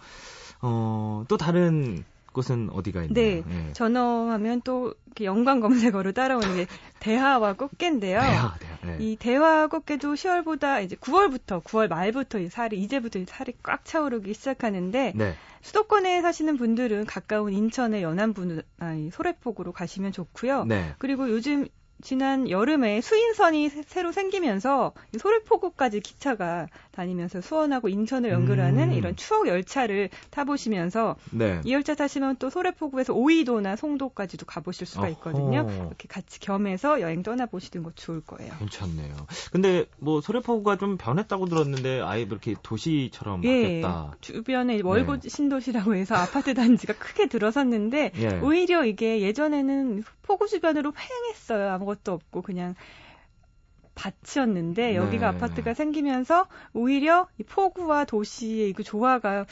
어, 0.60 1.24
또 1.28 1.36
다른 1.36 2.04
곳은 2.32 2.70
어디가 2.72 3.04
있나요? 3.04 3.14
네, 3.14 3.42
예. 3.48 3.72
전어하면 3.72 4.62
또 4.62 4.94
연관 5.20 5.60
검색어로 5.60 6.12
따라오는 6.12 6.56
게 6.56 6.66
대하와 7.00 7.54
꽃게인데요. 7.54 8.20
대하, 8.20 8.54
대하, 8.58 8.78
네. 8.84 8.96
이 9.00 9.16
대하 9.16 9.66
꽃게도 9.66 10.14
10월보다 10.14 10.84
이제 10.84 10.96
9월부터 10.96 11.62
9월 11.62 11.88
말부터 11.88 12.48
살이 12.48 12.80
이제부터 12.80 13.20
살이 13.26 13.52
꽉 13.62 13.84
차오르기 13.84 14.34
시작하는데 14.34 15.12
네. 15.14 15.34
수도권에 15.62 16.22
사시는 16.22 16.56
분들은 16.56 17.06
가까운 17.06 17.52
인천의 17.52 18.02
연안분 18.02 18.62
아니 18.78 19.10
소래폭으로 19.10 19.72
가시면 19.72 20.12
좋고요. 20.12 20.64
네. 20.64 20.94
그리고 20.98 21.28
요즘 21.28 21.66
지난 22.02 22.48
여름에 22.48 23.00
수인선이 23.00 23.68
새로 23.86 24.12
생기면서 24.12 24.92
소래포구까지 25.18 26.00
기차가 26.00 26.66
다니면서 26.92 27.40
수원하고 27.40 27.88
인천을 27.88 28.30
연결하는 28.30 28.90
음. 28.90 28.92
이런 28.92 29.16
추억 29.16 29.48
열차를 29.48 30.10
타보시면서 30.30 31.16
네. 31.30 31.60
이 31.64 31.72
열차 31.72 31.94
타시면 31.94 32.36
또 32.38 32.50
소래포구에서 32.50 33.12
오이도나 33.12 33.76
송도까지도 33.76 34.46
가보실 34.46 34.86
수가 34.86 35.08
있거든요. 35.10 35.60
어허. 35.60 35.86
이렇게 35.86 36.08
같이 36.08 36.40
겸해서 36.40 37.00
여행 37.00 37.22
떠나보시는 37.22 37.84
거 37.84 37.92
좋을 37.94 38.20
거예요. 38.22 38.52
괜찮네요. 38.58 39.14
근데 39.52 39.86
뭐 39.98 40.20
소래포구가 40.20 40.76
좀 40.78 40.96
변했다고 40.96 41.46
들었는데 41.46 42.00
아예 42.00 42.22
이렇게 42.22 42.54
도시처럼 42.62 43.44
예, 43.44 43.80
바뀌었다. 43.82 44.16
주변에 44.20 44.80
월고 44.82 45.20
네. 45.20 45.28
신도시라고 45.28 45.94
해서 45.94 46.14
아파트 46.14 46.54
단지가 46.54 46.94
크게 46.94 47.28
들어섰는데 47.28 48.12
예. 48.16 48.40
오히려 48.40 48.84
이게 48.84 49.20
예전에는 49.20 50.04
포구 50.22 50.46
주변으로 50.46 50.92
휑했어요. 50.92 51.70
아무 51.70 51.86
것도 51.90 52.12
없고 52.12 52.42
그냥 52.42 52.74
밭이었는데 53.94 54.94
여기가 54.94 55.30
네. 55.32 55.36
아파트가 55.36 55.74
생기면서 55.74 56.46
오히려 56.72 57.28
이 57.38 57.42
포구와 57.42 58.04
도시의 58.04 58.72
그 58.72 58.82
조화가 58.82 59.46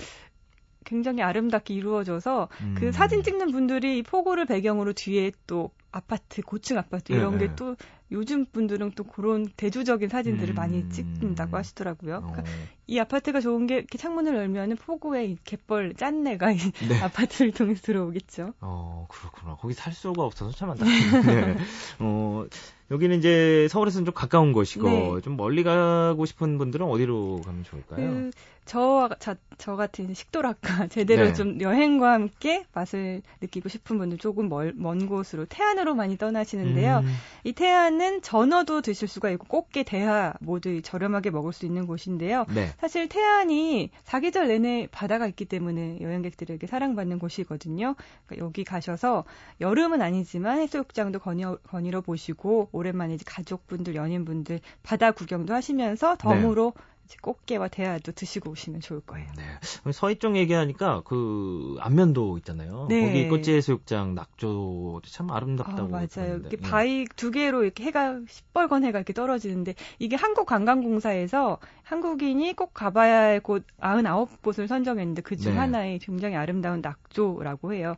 굉장히 0.85 1.23
아름답게 1.23 1.75
이루어져서 1.75 2.49
그 2.51 2.65
음. 2.65 2.75
그 2.79 2.93
사진 2.93 3.23
찍는 3.23 3.53
분들이 3.53 3.99
이 3.99 4.03
포구를 4.03 4.47
배경으로 4.47 4.93
뒤에 4.93 5.33
또 5.47 5.71
아파트 5.91 6.43
고층 6.43 6.79
아파트 6.79 7.13
이런 7.13 7.39
네. 7.39 7.49
게또 7.49 7.77
요즘 8.11 8.47
분들은 8.47 8.93
또 8.95 9.05
그런 9.05 9.49
대조적인 9.57 10.09
사진들을 10.09 10.55
음. 10.55 10.57
많이 10.57 10.89
찍는다고 10.89 11.57
하시더라고요. 11.57 12.21
그러니까 12.21 12.43
어. 12.43 12.45
이 12.87 12.99
아파트가 12.99 13.41
좋은 13.41 13.67
게 13.67 13.77
이렇게 13.77 13.99
창문을 13.99 14.35
열면은 14.35 14.77
포구에 14.77 15.37
갯벌 15.45 15.95
짠내가 15.95 16.49
네. 16.49 16.57
아파트를 17.03 17.53
통해서 17.53 17.83
들어오겠죠. 17.83 18.55
어 18.61 19.07
그렇구나. 19.11 19.57
거기 19.57 19.75
살 19.75 19.93
수가 19.93 20.23
없어서 20.23 20.53
참 20.53 20.71
안타깝네. 20.71 21.55
네. 21.55 21.57
어 22.01 22.47
여기는 22.91 23.19
이제 23.19 23.69
서울에서는 23.71 24.07
좀 24.07 24.15
가까운 24.15 24.53
곳이고 24.53 24.89
네. 24.89 25.21
좀 25.21 25.37
멀리 25.37 25.63
가고 25.63 26.25
싶은 26.25 26.57
분들은 26.57 26.87
어디로 26.87 27.43
가면 27.45 27.65
좋을까요? 27.65 28.11
그, 28.11 28.31
저와 28.69 29.09
저, 29.19 29.35
저 29.57 29.77
같은 29.77 30.13
식도락과 30.13 30.89
제대로 30.89 31.25
네. 31.25 31.33
좀 31.33 31.61
여행과 31.61 32.13
함께 32.13 32.67
맛을 32.75 33.23
느끼고 33.41 33.71
싶은 33.71 33.97
분들 33.97 34.19
조금 34.19 34.49
멀, 34.49 34.73
먼 34.77 35.07
곳으로 35.07 35.47
태안으로 35.47 35.95
많이 35.95 36.19
떠나시는데요. 36.19 36.99
음. 36.99 37.15
이 37.45 37.53
태안은 37.55 38.21
전어도 38.21 38.83
드실 38.83 39.09
수가 39.09 39.31
있고 39.31 39.47
꽃게, 39.47 39.85
대하 39.85 40.35
모두 40.41 40.83
저렴하게 40.83 41.31
먹을 41.31 41.53
수 41.55 41.65
있는 41.65 41.87
곳인데요. 41.87 42.45
네. 42.55 42.69
사실 42.79 43.09
태안이 43.09 43.91
사계절 44.05 44.49
내내 44.49 44.89
바다가 44.93 45.27
있기 45.27 45.47
때문에 45.47 45.99
여행객들에게 46.03 46.67
사랑받는 46.67 47.19
곳이거든요. 47.19 47.95
그러니까 48.27 48.47
여기 48.47 48.65
가셔서 48.65 49.25
여름은 49.63 50.03
아니지만 50.03 50.61
해수욕장도 50.61 51.21
거니어, 51.21 51.57
거니러 51.69 52.03
보시고 52.03 52.69
오랜만에 52.73 53.15
이제 53.15 53.25
가족분들, 53.27 53.95
연인분들 53.95 54.61
바다 54.83 55.11
구경도 55.13 55.55
하시면서 55.55 56.17
덤으로 56.17 56.75
네. 56.77 56.83
꽃게와 57.17 57.69
대하도 57.69 58.13
드시고 58.13 58.51
오시면 58.51 58.81
좋을 58.81 59.01
거예요. 59.01 59.27
네. 59.37 59.93
서해 59.93 60.15
쪽 60.17 60.37
얘기하니까 60.37 61.03
그 61.05 61.77
안면도 61.81 62.39
있잖아요. 62.39 62.87
네. 62.89 63.07
거기 63.07 63.29
꽃제 63.29 63.55
해수욕장 63.57 64.15
낙조 64.15 65.01
참 65.07 65.31
아름답다고. 65.31 65.97
아, 65.97 66.01
맞아요. 66.17 66.37
이게 66.47 66.57
네. 66.57 66.63
바위 66.69 67.07
두 67.17 67.31
개로 67.31 67.65
이렇게 67.65 67.85
해가 67.85 68.21
시뻘건 68.29 68.85
해가 68.85 68.99
이렇게 68.99 69.13
떨어지는데 69.13 69.75
이게 69.99 70.17
한국관광공사에서 70.17 71.59
한국인이 71.83 72.53
꼭 72.55 72.75
가봐야 72.75 73.21
할 73.21 73.41
곳 73.41 73.65
99곳을 73.81 74.67
선정했는데 74.67 75.23
그중 75.23 75.55
네. 75.55 75.59
하나에 75.59 75.99
굉장히 75.99 76.37
아름다운 76.37 76.81
낙조라고 76.81 77.73
해요. 77.73 77.97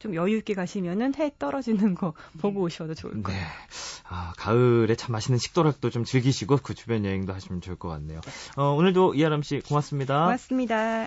좀 0.00 0.14
여유 0.16 0.38
있게 0.38 0.54
가시면은 0.54 1.14
해 1.16 1.30
떨어지는 1.38 1.94
거 1.94 2.14
보고 2.40 2.62
오셔도 2.62 2.94
좋을 2.94 3.14
네. 3.16 3.22
거예요. 3.22 3.40
네. 3.40 3.46
아, 4.08 4.32
가을에 4.36 4.96
참 4.96 5.12
맛있는 5.12 5.38
식도락도 5.38 5.90
좀 5.90 6.04
즐기시고 6.04 6.58
그 6.62 6.74
주변 6.74 7.04
여행도 7.04 7.32
하시면 7.32 7.60
좋을 7.60 7.76
것 7.76 7.88
같네요. 7.88 8.20
어, 8.56 8.72
오늘도 8.72 9.14
이하람 9.14 9.42
씨 9.42 9.60
고맙습니다. 9.60 10.24
고맙습니다. 10.24 11.06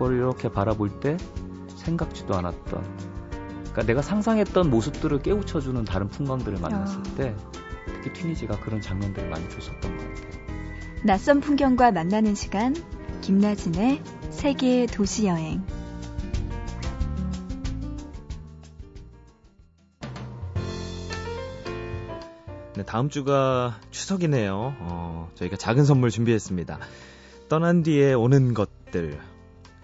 그걸 0.00 0.16
이렇게 0.16 0.48
바라볼 0.48 0.98
때 0.98 1.18
생각지도 1.76 2.34
않았던 2.34 2.82
그러니까 3.64 3.82
내가 3.82 4.00
상상했던 4.00 4.70
모습들을 4.70 5.20
깨우쳐주는 5.20 5.84
다른 5.84 6.08
풍광들을 6.08 6.58
만났을 6.58 7.00
아. 7.00 7.16
때 7.16 7.36
특히 7.84 8.14
튀니지가 8.14 8.60
그런 8.60 8.80
장면들을 8.80 9.28
많이 9.28 9.46
줬었던 9.50 9.80
것 9.82 9.90
같아요. 9.90 10.40
낯선 11.04 11.40
풍경과 11.40 11.90
만나는 11.92 12.34
시간 12.34 12.74
김나진의 13.20 14.02
세계 14.30 14.86
도시 14.86 15.26
여행 15.26 15.62
네, 22.74 22.84
다음 22.86 23.10
주가 23.10 23.78
추석이네요. 23.90 24.76
어, 24.78 25.30
저희가 25.34 25.58
작은 25.58 25.84
선물 25.84 26.08
준비했습니다. 26.08 26.78
떠난 27.50 27.82
뒤에 27.82 28.14
오는 28.14 28.54
것들 28.54 29.20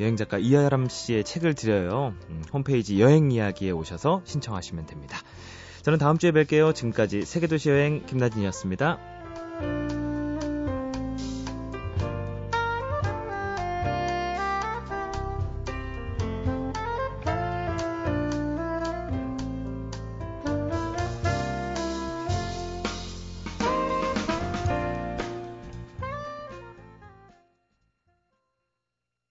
여행 0.01 0.17
작가 0.17 0.39
이하람 0.39 0.89
씨의 0.89 1.25
책을 1.25 1.55
드려요. 1.55 2.15
음, 2.29 2.43
홈페이지 2.53 3.01
여행 3.01 3.31
이야기에 3.31 3.71
오셔서 3.71 4.23
신청하시면 4.25 4.87
됩니다. 4.87 5.19
저는 5.83 5.99
다음 5.99 6.19
주에 6.19 6.33
뵐게요. 6.33 6.75
지금까지 6.75 7.23
세계도시 7.23 7.71
여행 7.71 8.05
김나진이었습니다. 8.07 9.96